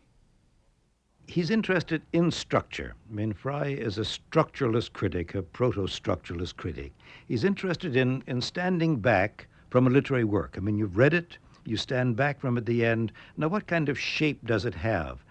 [1.28, 2.96] He's interested in structure.
[3.10, 6.94] I mean, is a structuralist critic, a proto structuralist critic.
[7.28, 10.56] He's interested in, in standing back from a literary work.
[10.58, 13.12] I mean, you've read it, you stand back from at the end.
[13.38, 15.24] Now, what kind of shape does it have?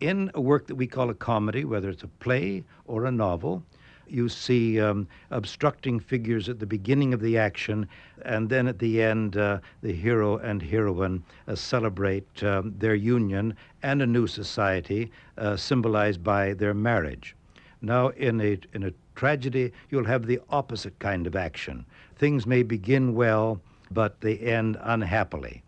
[0.00, 3.62] in a work that we call a comedy, whether it's a play or a novel,
[4.08, 7.86] you see um, obstructing figures at the beginning of the action,
[8.22, 13.54] and then at the end, uh, the hero and heroine uh, celebrate um, their union
[13.82, 17.36] and a new society uh, symbolized by their marriage.
[17.82, 21.84] Now, in a, in a tragedy, you'll have the opposite kind of action.
[22.16, 25.62] Things may begin well, but they end unhappily.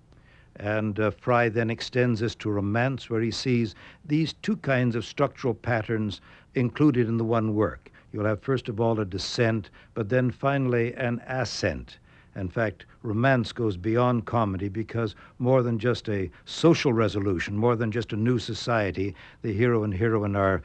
[0.62, 5.04] And uh, Frye then extends this to romance, where he sees these two kinds of
[5.04, 6.20] structural patterns
[6.54, 7.90] included in the one work.
[8.12, 11.98] You'll have, first of all, a descent, but then finally an ascent.
[12.36, 17.90] In fact, romance goes beyond comedy because more than just a social resolution, more than
[17.90, 20.62] just a new society, the hero and heroine are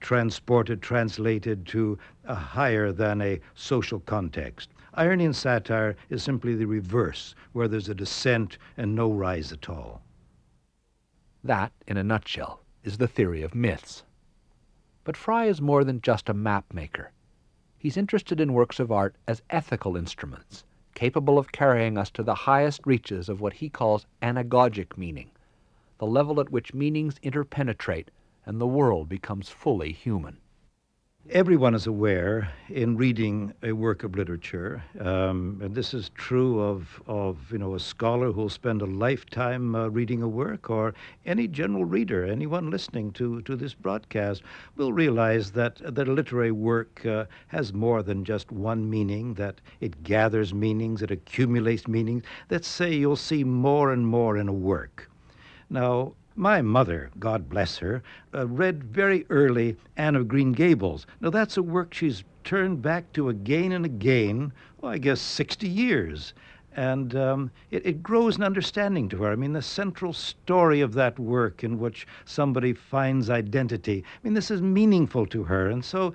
[0.00, 4.70] transported, translated to a higher than a social context.
[4.96, 9.68] Irony and satire is simply the reverse, where there's a descent and no rise at
[9.68, 10.02] all.
[11.42, 14.04] That, in a nutshell, is the theory of myths.
[15.02, 17.10] But Frye is more than just a map maker.
[17.76, 22.34] He's interested in works of art as ethical instruments, capable of carrying us to the
[22.34, 25.32] highest reaches of what he calls anagogic meaning,
[25.98, 28.10] the level at which meanings interpenetrate
[28.46, 30.38] and the world becomes fully human.
[31.30, 37.02] Everyone is aware in reading a work of literature, um, and this is true of,
[37.06, 40.92] of you know a scholar who'll spend a lifetime uh, reading a work, or
[41.24, 44.42] any general reader, anyone listening to, to this broadcast,
[44.76, 49.32] will realize that that a literary work uh, has more than just one meaning.
[49.32, 52.24] That it gathers meanings, it accumulates meanings.
[52.48, 55.10] That say you'll see more and more in a work.
[55.70, 58.02] Now, my mother, God bless her,
[58.34, 61.06] uh, read very early Anne of Green Gables.
[61.20, 65.68] Now, that's a work she's turned back to again and again, well, I guess 60
[65.68, 66.34] years.
[66.74, 69.30] And um, it, it, grows an understanding to her.
[69.30, 74.34] I mean, the central story of that work in which somebody finds identity, I mean,
[74.34, 75.70] this is meaningful to her.
[75.70, 76.14] And so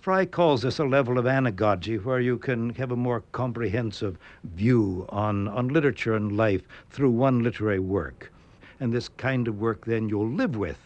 [0.00, 5.06] Frye calls this a level of anagogy where you can have a more comprehensive view
[5.10, 8.32] on, on literature and life through one literary work
[8.80, 10.78] and this kind of work then you'll live with.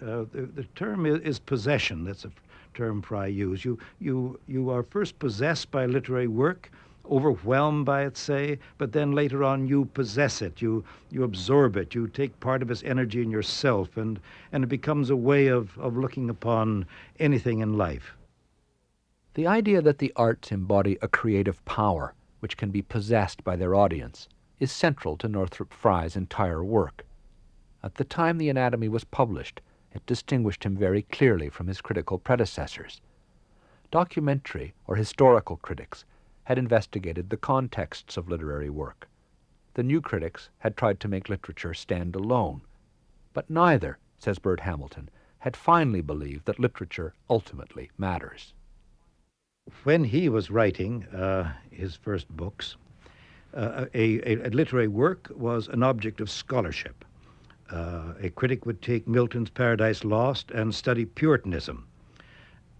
[0.00, 2.04] Uh, the, the, term is, is, possession.
[2.04, 2.30] That's a
[2.74, 3.64] term Frye used.
[3.64, 6.70] You, you, you are first possessed by literary work,
[7.10, 10.62] overwhelmed by it, say, but then later on you possess it.
[10.62, 11.94] You, you absorb it.
[11.94, 14.20] You take part of its energy in yourself, and,
[14.52, 16.86] and it becomes a way of, of looking upon
[17.18, 18.12] anything in life.
[19.34, 23.74] The idea that the arts embody a creative power which can be possessed by their
[23.74, 27.04] audience is central to Northrop Frye's entire work.
[27.82, 29.60] At the time the anatomy was published,
[29.92, 33.00] it distinguished him very clearly from his critical predecessors.
[33.90, 36.04] Documentary or historical critics
[36.44, 39.08] had investigated the contexts of literary work.
[39.74, 42.62] The new critics had tried to make literature stand alone.
[43.32, 48.54] But neither, says Bert Hamilton, had finally believed that literature ultimately matters.
[49.84, 52.76] When he was writing uh, his first books,
[53.54, 57.04] uh, a, a, literary work was an object of scholarship.
[57.70, 61.86] Uh, a critic would take Milton's Paradise Lost and study Puritanism.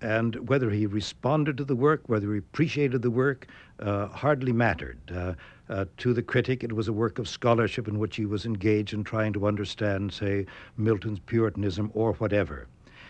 [0.00, 3.48] And whether he responded to the work, whether he appreciated the work,
[3.80, 4.98] uh, hardly mattered.
[5.12, 5.34] Uh,
[5.68, 8.94] uh, to the critic, it was a work of scholarship in which he was engaged
[8.94, 10.46] in trying to understand, say,
[10.76, 12.66] Milton's Puritanism or whatever.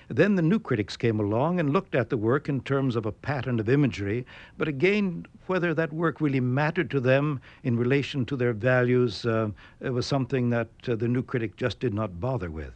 [0.08, 3.12] Then the new critics came along and looked at the work in terms of a
[3.12, 4.24] pattern of imagery,
[4.56, 9.50] but again, whether that work really mattered to them in relation to their values uh,
[9.80, 12.72] was something that uh, the new critic just did not bother with.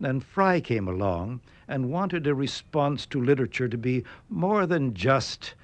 [0.00, 5.54] Then Frye came along and wanted a response to literature to be more than just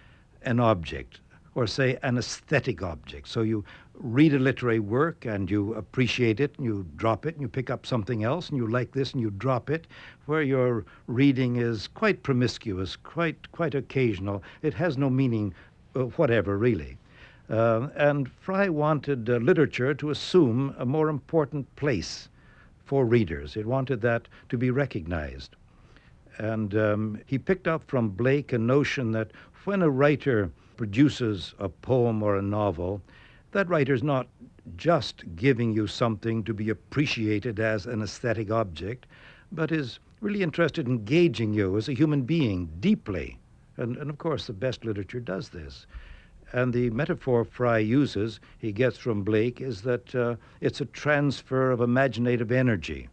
[0.42, 1.20] an object,
[1.54, 3.26] or say an aesthetic object.
[3.28, 3.64] So you
[3.98, 7.70] read a literary work and you appreciate it and you drop it and you pick
[7.70, 9.86] up something else and you like this and you drop it,
[10.26, 14.42] where your reading is quite promiscuous, quite quite occasional.
[14.62, 15.54] It has no meaning
[15.94, 16.98] uh, whatever really.
[17.48, 22.28] Uh, and Frye wanted uh, literature to assume a more important place
[22.84, 23.56] for readers.
[23.56, 25.56] It wanted that to be recognized.
[26.38, 29.30] And um, he picked up from Blake a notion that
[29.64, 33.00] when a writer produces a poem or a novel,
[33.52, 34.28] that writer's not
[34.76, 39.06] just giving you something to be appreciated as an aesthetic object,
[39.52, 43.38] but is really interested in gauging you as a human being deeply.
[43.76, 45.86] And, and of course, the best literature does this.
[46.52, 51.70] And the metaphor Frye uses, he gets from Blake, is that uh, it's a transfer
[51.70, 53.08] of imaginative energy.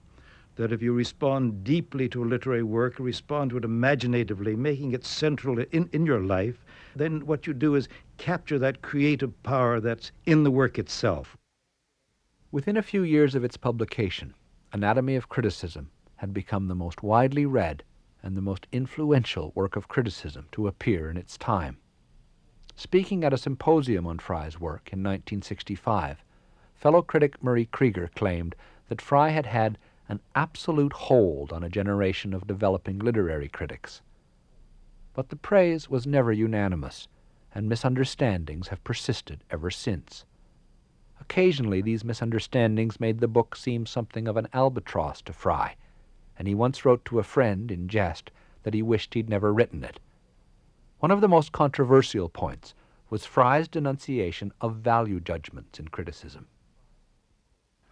[0.56, 5.04] That if you respond deeply to a literary work, respond to it imaginatively, making it
[5.04, 6.64] central in, in your life,
[6.96, 11.38] then what you do is capture that creative power that's in the work itself.
[12.52, 14.34] Within a few years of its publication,
[14.72, 17.84] Anatomy of Criticism had become the most widely read
[18.22, 21.78] and the most influential work of criticism to appear in its time.
[22.76, 26.24] Speaking at a symposium on Frye's work in 1965,
[26.74, 28.56] fellow critic Murray Krieger claimed
[28.90, 29.78] that Frye had had
[30.10, 34.02] an absolute hold on a generation of developing literary critics.
[35.14, 37.08] But the praise was never unanimous,
[37.54, 40.26] and misunderstandings have persisted ever since.
[41.22, 45.76] Occasionally these misunderstandings made the book seem something of an albatross to Frye,
[46.38, 48.32] and he once wrote to a friend in jest
[48.64, 50.00] that he wished he'd never written it.
[51.00, 52.74] One of the most controversial points
[53.10, 56.48] was Frye's denunciation of value judgments in criticism.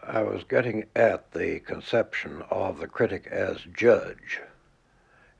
[0.01, 4.41] I was getting at the conception of the critic as judge,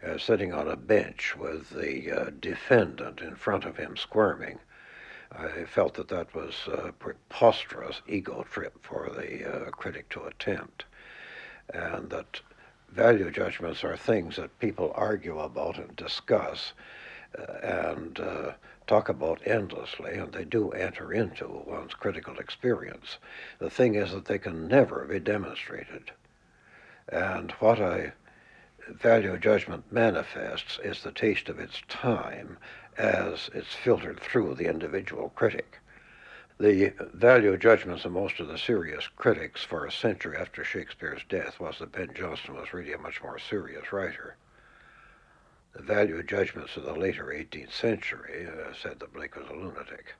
[0.02, 4.60] as sitting on a bench with the uh, defendant in front of him squirming.
[5.32, 10.86] I felt that that was a preposterous ego trip for the uh, critic to attempt,
[11.74, 12.42] and that
[12.90, 16.74] value judgments are things that people argue about and discuss
[17.38, 18.52] uh, and uh,
[18.88, 23.18] talk about endlessly, and they do enter into one's critical experience.
[23.60, 26.12] The thing is that they can never be demonstrated.
[27.08, 28.12] And what a
[28.90, 32.58] value judgment manifests is the taste of its time
[32.98, 35.80] as it's filtered through the individual critic.
[36.60, 41.60] The value judgments of most of the serious critics for a century after Shakespeare's death
[41.60, 44.36] was that Ben Jonson was really a much more serious writer.
[45.74, 50.14] The value judgments of the later 18th century uh, said that Blake was a lunatic.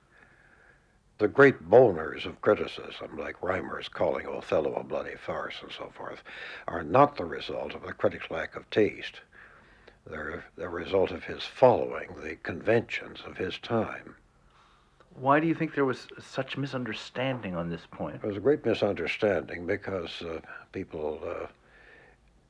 [1.18, 6.22] The great boners of criticism, like Rymer's calling Othello a bloody farce and so forth,
[6.66, 9.20] are not the result of the critic's lack of taste.
[10.06, 14.16] They're the result of his following the conventions of his time.
[15.14, 18.20] Why do you think there was such misunderstanding on this point?
[18.20, 20.40] There was a great misunderstanding because uh,
[20.72, 21.46] people uh,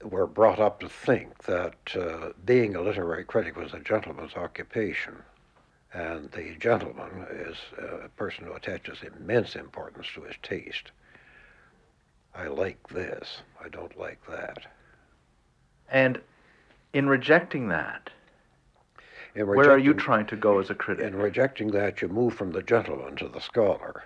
[0.09, 5.23] were brought up to think that uh, being a literary critic was a gentleman's occupation.
[5.95, 10.90] And the gentleman is uh, a person who attaches immense importance to his taste.
[12.34, 14.66] I like this, I don't like that.
[15.90, 16.20] And
[16.95, 18.11] in rejecting that,
[19.34, 21.05] In where are you trying to go as a critic?
[21.05, 24.05] In rejecting that, you move from the gentleman to the scholar.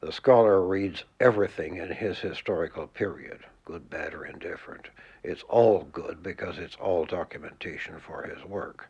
[0.00, 4.88] The scholar reads everything in his historical period, good, bad, or indifferent.
[5.22, 8.88] It's all good because it's all documentation for his work.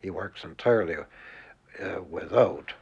[0.00, 0.96] He works entirely
[1.82, 2.72] uh, without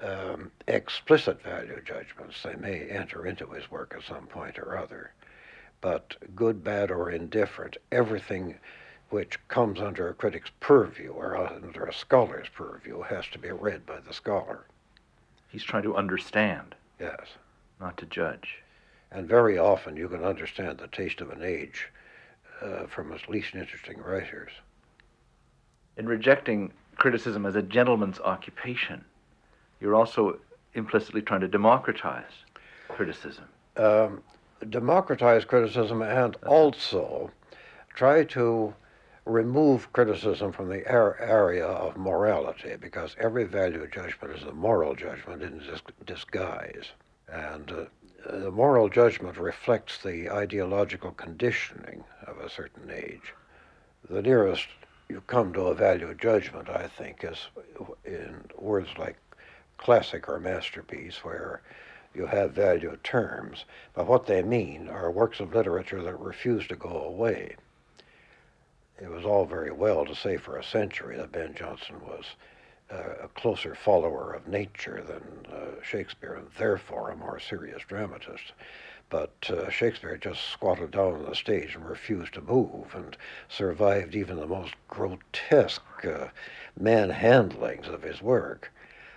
[0.00, 2.42] um, explicit value judgments.
[2.42, 5.12] They may enter into his work at some point or other.
[5.80, 8.56] But good, bad, or indifferent, everything
[9.10, 13.84] which comes under a critic's purview or under a scholar's purview has to be read
[13.84, 14.64] by the scholar.
[15.48, 17.26] He's trying to understand, Yes.
[17.80, 18.62] not to judge.
[19.10, 21.88] And very often you can understand the taste of an age
[22.62, 24.52] uh, from its least interesting writers.
[25.98, 26.72] In rejecting
[27.02, 29.04] criticism as a gentleman's occupation,
[29.80, 30.38] you're also
[30.74, 32.44] implicitly trying to democratize
[32.86, 33.46] criticism.
[33.76, 34.22] Um,
[34.70, 37.32] democratize criticism and also
[37.92, 38.72] try to
[39.24, 44.94] remove criticism from the ar- area of morality because every value judgment is a moral
[44.94, 46.92] judgment in dis- disguise.
[47.26, 47.84] And uh,
[48.30, 53.34] the moral judgment reflects the ideological conditioning of a certain age.
[54.08, 54.68] The nearest
[55.12, 57.48] you come to a value judgment, I think, is
[58.06, 59.16] in words like
[59.76, 61.60] classic or masterpiece, where
[62.14, 66.76] you have value terms, but what they mean are works of literature that refuse to
[66.76, 67.56] go away.
[69.02, 72.24] It was all very well to say for a century that Ben Jonson was
[72.90, 78.52] uh, a closer follower of nature than uh, Shakespeare, and therefore a more serious dramatist.
[79.12, 83.14] But uh, Shakespeare just squatted down on the stage and refused to move, and
[83.46, 86.28] survived even the most grotesque uh,
[86.80, 88.72] manhandlings of his work,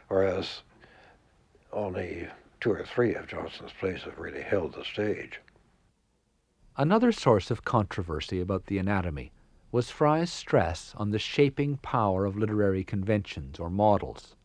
[0.10, 0.64] whereas
[1.72, 2.28] only
[2.60, 5.40] two or three of Jonson's plays have really held the stage.
[6.76, 9.32] Another source of controversy about the anatomy
[9.72, 14.36] was Frye's stress on the shaping power of literary conventions or models.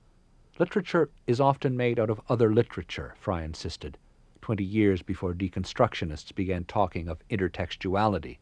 [0.60, 3.98] Literature is often made out of other literature, Frye insisted,
[4.50, 8.38] twenty years before deconstructionists began talking of intertextuality.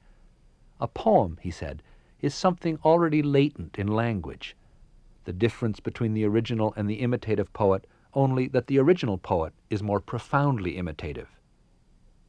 [0.81, 1.83] A poem, he said,
[2.23, 4.57] is something already latent in language.
[5.27, 9.83] The difference between the original and the imitative poet only that the original poet is
[9.83, 11.29] more profoundly imitative.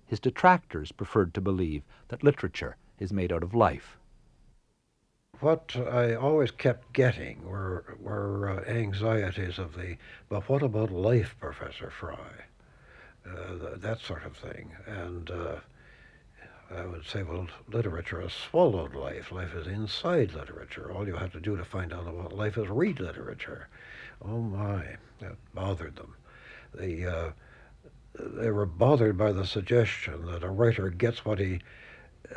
[0.07, 3.97] His detractors preferred to believe that literature is made out of life.
[5.39, 9.95] What I always kept getting were, were uh, anxieties of the,
[10.27, 12.43] but what about life, Professor Frye?
[13.29, 14.71] Uh, that sort of thing.
[14.87, 15.55] And uh,
[16.75, 19.31] I would say, well, literature has swallowed life.
[19.31, 20.91] Life is inside literature.
[20.91, 23.67] All you have to do to find out about life is read literature.
[24.23, 26.15] Oh my, that bothered them.
[26.73, 27.31] They, uh,
[28.13, 31.61] they were bothered by the suggestion that a writer gets what he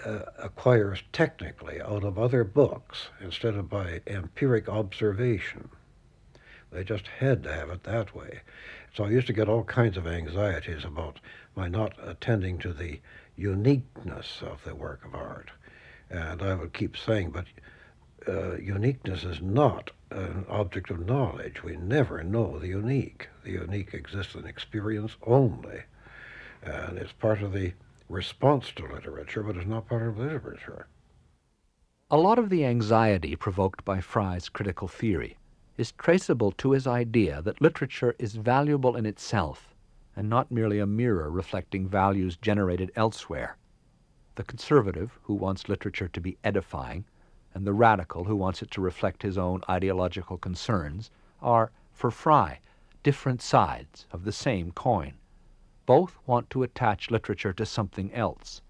[0.05, 5.69] uh, acquires technically out of other books instead of by empiric observation.
[6.71, 8.41] They just had to have it that way.
[8.95, 11.19] So I used to get all kinds of anxieties about
[11.57, 13.01] my not attending to the
[13.37, 15.51] uniqueness of the work of art.
[16.11, 17.47] And I would keep saying, but
[18.29, 21.63] uh, uniqueness is not an object of knowledge.
[21.63, 23.29] We never know the unique.
[23.45, 25.85] The unique exists in experience only.
[26.63, 27.73] And it's part of the
[28.11, 30.87] response to literature, but it's not part of literature.
[32.11, 35.39] A lot of the anxiety provoked by Frye's critical theory
[35.77, 39.73] is traceable to his idea that literature is valuable in itself
[40.17, 43.57] and not merely a mirror reflecting values generated elsewhere.
[44.35, 47.05] The conservative, who wants literature to be edifying,
[47.55, 51.11] and the radical who wants it to reflect his own ideological concerns
[51.41, 52.61] are, for Frye,
[53.03, 55.15] different sides of the same coin.
[55.87, 58.63] Both want to attach literature to something else,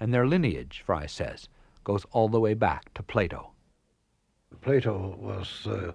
[0.00, 1.48] and their lineage, Frye says,
[1.84, 3.50] goes all the way back to Plato.
[4.60, 5.92] Plato was uh,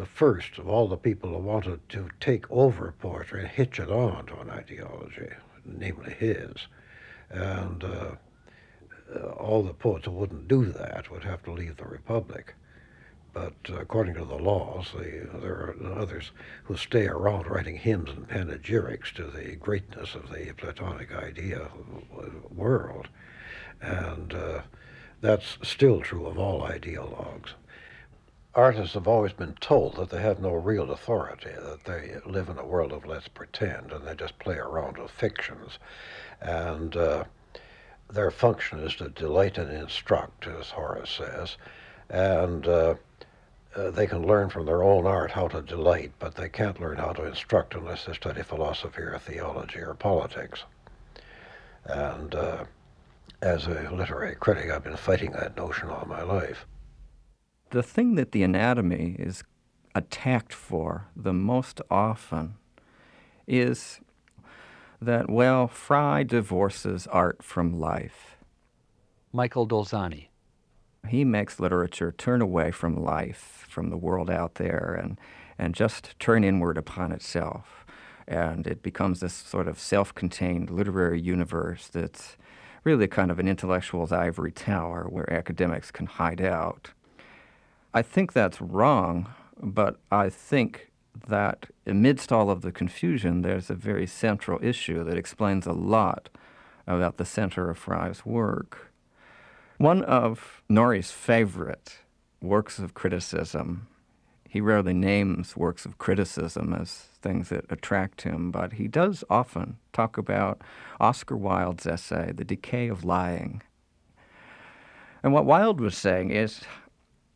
[0.00, 3.90] the first of all the people who wanted to take over poetry and hitch it
[3.90, 5.28] on to an ideology,
[5.66, 6.68] namely his.
[7.28, 8.12] And uh,
[9.14, 12.54] uh, all the poets who wouldn't do that would have to leave the Republic.
[13.34, 16.30] But uh, according to the laws, the, there are others
[16.64, 21.68] who stay around writing hymns and panegyrics to the greatness of the Platonic idea
[22.50, 23.08] world.
[23.82, 24.62] And uh,
[25.20, 27.50] that's still true of all ideologues.
[28.54, 32.58] Artists have always been told that they have no real authority, that they live in
[32.58, 35.78] a world of let's pretend, and they just play around with fictions.
[36.40, 37.24] And uh,
[38.08, 41.56] their function is to delight and instruct, as Horace says,
[42.08, 42.94] and uh,
[43.76, 46.96] uh, they can learn from their own art how to delight, but they can't learn
[46.96, 50.64] how to instruct unless they study philosophy or theology or politics.
[51.84, 52.64] And uh,
[53.42, 56.66] as a literary critic, I've been fighting that notion all my life.
[57.70, 59.44] The thing that the anatomy is
[59.94, 62.54] attacked for the most often
[63.46, 64.00] is
[65.00, 68.36] that, well, Frye divorces art from life.
[69.32, 70.26] Michael Dolzani.
[71.08, 75.18] He makes literature turn away from life, from the world out there, and,
[75.56, 77.86] and just turn inward upon itself.
[78.26, 82.36] And it becomes this sort of self contained literary universe that's
[82.82, 86.90] really kind of an intellectual's ivory tower where academics can hide out.
[87.92, 90.92] I think that's wrong, but I think
[91.28, 96.28] that amidst all of the confusion, there's a very central issue that explains a lot
[96.86, 98.92] about the center of Frye's work.
[99.78, 101.98] One of Norrie's favorite
[102.40, 103.88] works of criticism,
[104.48, 109.78] he rarely names works of criticism as things that attract him, but he does often
[109.92, 110.60] talk about
[111.00, 113.62] Oscar Wilde's essay, The Decay of Lying.
[115.22, 116.62] And what Wilde was saying is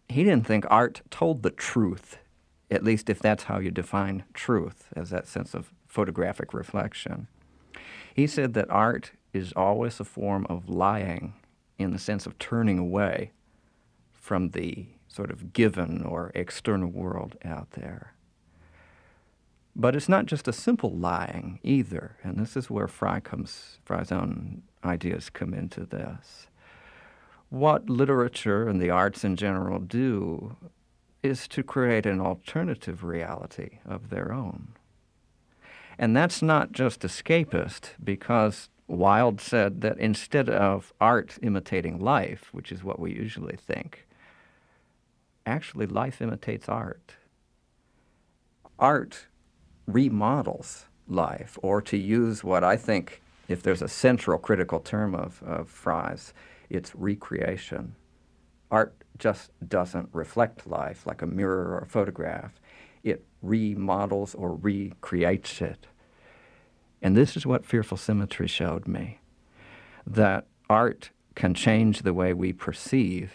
[0.09, 2.19] he didn't think art told the truth
[2.71, 7.29] at least if that's how you define truth, as that sense of photographic reflection.
[8.15, 11.35] He said that art is always a form of lying
[11.79, 13.33] in the sense of turning away
[14.13, 18.15] from the sort of given or external world out there.
[19.77, 24.13] But it's not just a simple lying either, and this is where Frye comes, Frye's
[24.13, 26.47] own ideas come into this.
[27.55, 30.57] What literature and the arts in general do
[31.23, 34.73] is to create an alternative reality of their own.
[35.97, 42.73] And that's not just escapist, because Wilde said that instead of art imitating life, which
[42.73, 44.09] is what we usually think,
[45.47, 47.15] actually life imitates art.
[48.81, 49.29] Art
[49.87, 55.41] remodels life, or to use what I think, if there's a central critical term of,
[55.45, 56.35] of Frye's,
[56.71, 57.95] it's recreation.
[58.71, 62.53] Art just doesn't reflect life like a mirror or a photograph.
[63.03, 65.87] It remodels or recreates it.
[67.03, 69.21] And this is what Fearful Symmetry showed me
[70.07, 73.33] that art can change the way we perceive,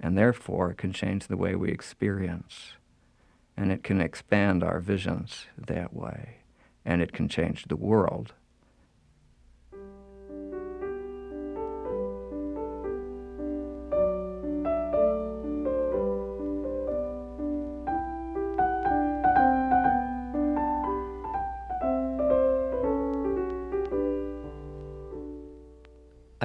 [0.00, 2.74] and therefore can change the way we experience
[3.56, 6.38] and it can expand our visions that way,
[6.84, 8.34] and it can change the world.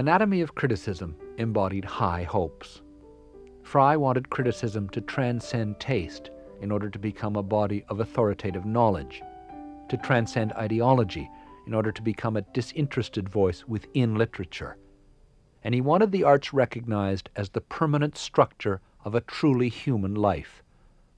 [0.02, 2.82] Anatomy of Criticism embodied high hopes.
[3.62, 9.22] Frye wanted criticism to transcend taste in order to become a body of authoritative knowledge,
[9.90, 11.30] to transcend ideology
[11.68, 14.76] in order to become a disinterested voice within literature.
[15.64, 20.64] And he wanted the arts recognized as the permanent structure of a truly human life,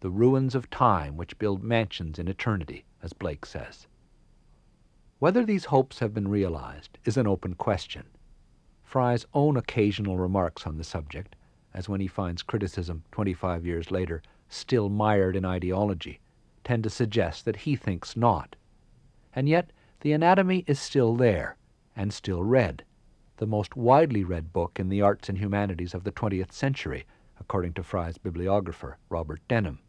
[0.01, 3.87] the ruins of time which build mansions in eternity, as Blake says.
[5.19, 8.07] Whether these hopes have been realized is an open question.
[8.93, 11.35] Frye's own occasional remarks on the subject,
[11.73, 16.19] as when he finds criticism 25 years later still mired in ideology,
[16.63, 18.55] tend to suggest that he thinks not.
[19.35, 19.71] And yet,
[20.01, 21.57] the anatomy is still there,
[21.95, 22.85] and still read,
[23.37, 27.07] the most widely read book in the arts and humanities of the 20th century,
[27.39, 29.79] according to Frye's bibliographer, Robert Denham.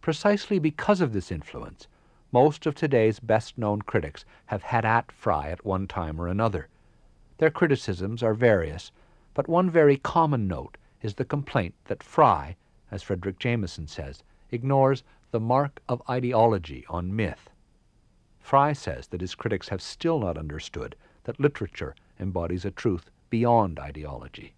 [0.00, 1.86] Precisely because of this influence,
[2.32, 6.68] most of today's best known critics have had at Frye at one time or another.
[7.38, 8.92] Their criticisms are various,
[9.34, 12.56] but one very common note is the complaint that Frye
[12.94, 14.22] as Fredric Jameson says,
[14.52, 17.50] ignores the mark of ideology on myth.
[18.38, 23.80] Frye says that his critics have still not understood that literature embodies a truth beyond
[23.80, 24.54] ideology.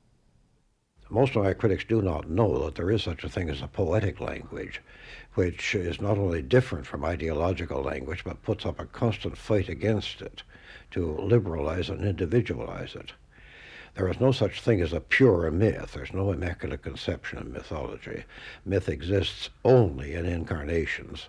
[1.09, 3.69] Most of my critics do not know that there is such a thing as a
[3.69, 4.83] poetic language,
[5.35, 10.21] which is not only different from ideological language, but puts up a constant fight against
[10.21, 10.43] it
[10.91, 13.13] to liberalize and individualize it.
[13.95, 15.93] There is no such thing as a pure myth.
[15.95, 18.25] There's no immaculate conception of mythology.
[18.65, 21.29] Myth exists only in incarnations,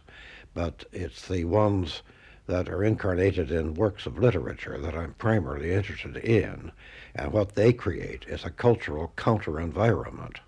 [0.56, 2.02] but it's the ones
[2.48, 6.72] that are incarnated in works of literature that I'm primarily interested in.
[7.14, 10.40] And what they create is a cultural counter environment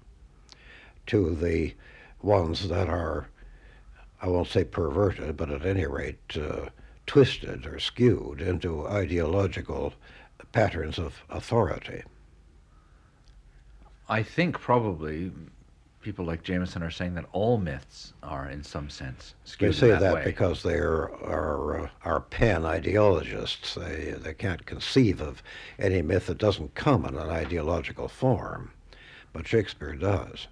[1.08, 1.76] to the
[2.22, 3.28] ones that are,
[4.22, 6.70] I won't say perverted, but at any rate uh,
[7.06, 9.94] twisted or skewed into ideological
[10.52, 12.04] patterns of authority.
[14.08, 15.32] I think probably
[16.02, 19.90] people like Jameson are saying that all myths are, in some sense, skewed They say
[19.90, 20.24] that, that, way.
[20.24, 23.76] because they are are, uh, are pan ideologists.
[23.76, 25.44] They they can't conceive of
[25.78, 28.72] any myth that doesn't come in an ideological form,
[29.34, 30.48] but Shakespeare does.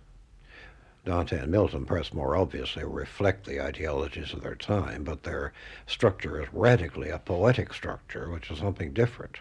[1.05, 5.53] Dante and Milton, perhaps more obviously, reflect the ideologies of their time, but their
[5.85, 9.37] structure is radically a poetic structure, which is something different.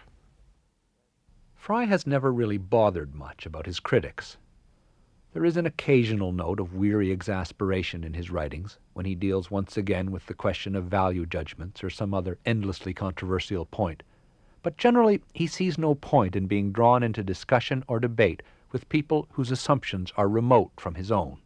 [1.55, 4.37] Frye has never really bothered much about his critics.
[5.37, 9.77] There is an occasional note of weary exasperation in his writings when he deals once
[9.77, 14.01] again with the question of value judgments or some other endlessly controversial point.
[14.63, 19.27] But generally, he sees no point in being drawn into discussion or debate with people
[19.33, 21.37] whose assumptions are remote from his own.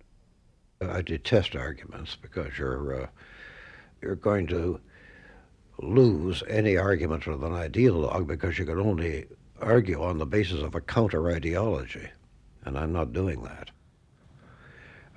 [0.80, 3.08] I detest arguments because you're uh,
[4.02, 4.80] you're going to
[5.80, 9.26] lose any argument with an ideologue because you can only
[9.60, 12.08] argue on the basis of a counter ideology,
[12.64, 13.70] and I'm not doing that.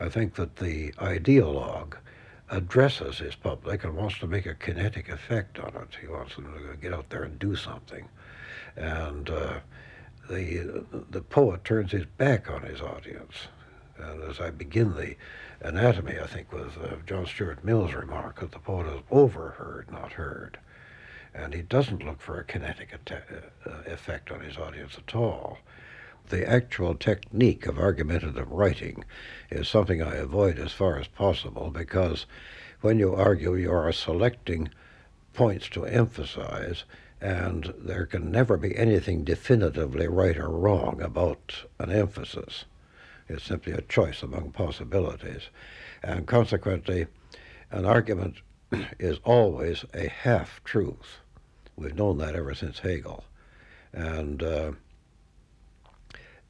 [0.01, 1.97] I think that the ideologue
[2.51, 5.97] addresses his public and wants to make a kinetic effect on it.
[6.01, 8.09] He wants them to get out there and do something.
[8.77, 9.61] And uh,
[10.29, 13.35] the, the poet turns his back on his audience.
[13.97, 15.17] And as I begin the
[15.61, 20.13] anatomy, I think, with uh, John Stuart Mill's remark that the poet is overheard, not
[20.13, 20.59] heard
[21.35, 25.59] and he doesn't look for a kinetic uh, effect on his audience at all.
[26.29, 29.05] The actual technique of argumentative writing
[29.51, 32.25] is something I avoid as far as possible because
[32.81, 34.71] when you argue, you are selecting
[35.35, 36.85] points to emphasize,
[37.21, 42.65] and there can never be anything definitively right or wrong about an emphasis.
[43.29, 45.49] It's simply a choice among possibilities.
[46.03, 47.07] And consequently,
[47.71, 48.37] an argument
[48.99, 51.19] is always a half truth.
[51.77, 53.25] We've known that ever since Hegel.
[53.93, 54.73] And uh,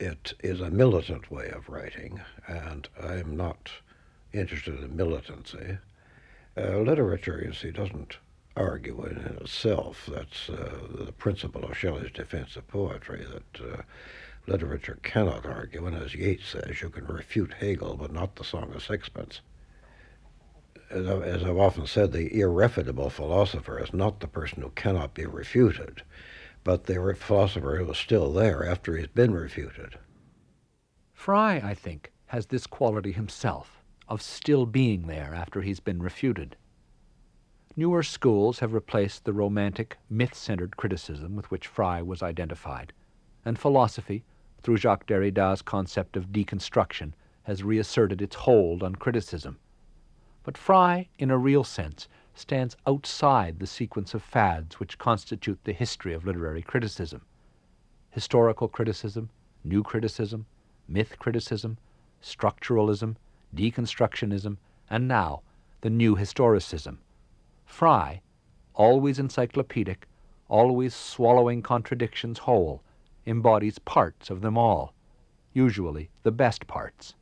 [0.04, 3.70] it is a militant way of writing, and I'm not
[4.32, 5.78] interested in militancy.
[6.56, 8.18] Uh, literature, you see, doesn't
[8.54, 10.08] argue in itself.
[10.12, 13.82] That's uh, the principle of Shelley's defense of poetry, that uh,
[14.46, 18.72] literature cannot argue, and as Yeats says, you can refute Hegel, but not the Song
[18.74, 19.40] of Sixpence.
[20.90, 21.08] As,
[21.44, 26.02] I've often said, the irrefutable philosopher is not the person who cannot be refuted,
[26.64, 29.98] but the philosopher is still there after he's been refuted.
[31.12, 36.56] Frye, I think, has this quality himself of still being there after he's been refuted.
[37.76, 42.92] Newer schools have replaced the romantic, myth centered criticism with which Frye was identified,
[43.44, 44.24] and philosophy,
[44.62, 47.12] through Jacques Derrida's concept of deconstruction,
[47.42, 49.58] has reasserted its hold on criticism.
[50.44, 55.72] But Frye, in a real sense, stands outside the sequence of fads which constitute the
[55.72, 57.22] history of literary criticism.
[58.10, 59.30] Historical criticism,
[59.62, 60.46] new criticism,
[60.88, 61.78] myth criticism,
[62.22, 63.16] structuralism,
[63.54, 64.56] deconstructionism,
[64.90, 65.42] and now
[65.80, 66.98] the new historicism.
[67.64, 68.20] Frye,
[68.74, 70.06] always encyclopedic,
[70.48, 72.82] always swallowing contradictions whole,
[73.26, 74.92] embodies parts of them all,
[75.52, 77.14] usually the best parts.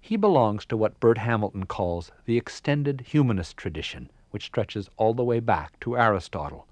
[0.00, 5.24] He belongs to what Bert Hamilton calls the extended humanist tradition, which stretches all the
[5.24, 6.66] way back to Aristotle,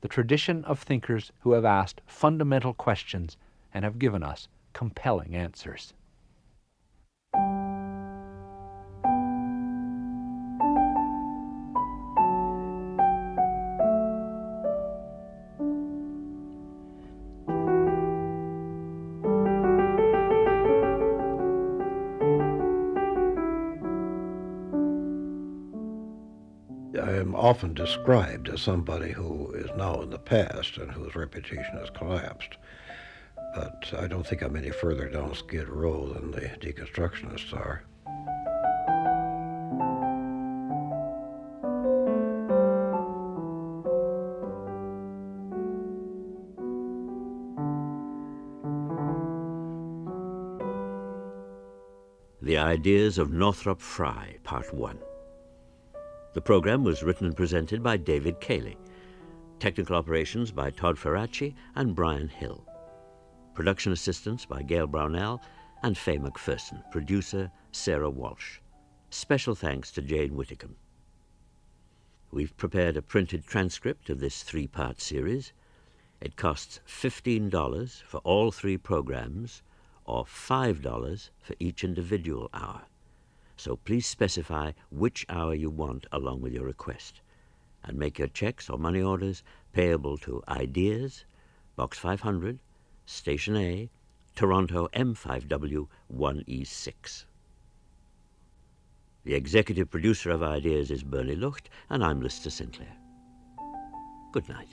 [0.00, 3.36] the tradition of thinkers who have asked fundamental questions
[3.74, 5.92] and have given us compelling answers.
[27.50, 32.56] Often described as somebody who is now in the past and whose reputation has collapsed.
[33.56, 37.82] But I don't think I'm any further down Skid Row than the deconstructionists are.
[52.40, 55.00] The Ideas of Northrop Frye, Part 1.
[56.32, 58.78] The program was written and presented by David Cayley.
[59.58, 62.64] Technical operations by Todd Ferracci and Brian Hill.
[63.52, 65.42] Production assistance by Gail Brownell
[65.82, 66.88] and Faye McPherson.
[66.92, 68.60] Producer Sarah Walsh.
[69.10, 70.76] Special thanks to Jane Whitticombe.
[72.30, 75.52] We've prepared a printed transcript of this three-part series.
[76.20, 79.62] It costs $15 for all three programs
[80.04, 82.82] or $5 for each individual hour
[83.60, 87.20] so please specify which hour you want along with your request.
[87.84, 89.42] And make your checks or money orders
[89.72, 91.24] payable to Ideas,
[91.76, 92.58] Box 500,
[93.04, 93.90] Station A,
[94.34, 97.24] Toronto M5W 1E6.
[99.24, 102.96] The executive producer of Ideas is Bernie Lucht, and I'm Lister Sinclair.
[104.32, 104.68] Good night.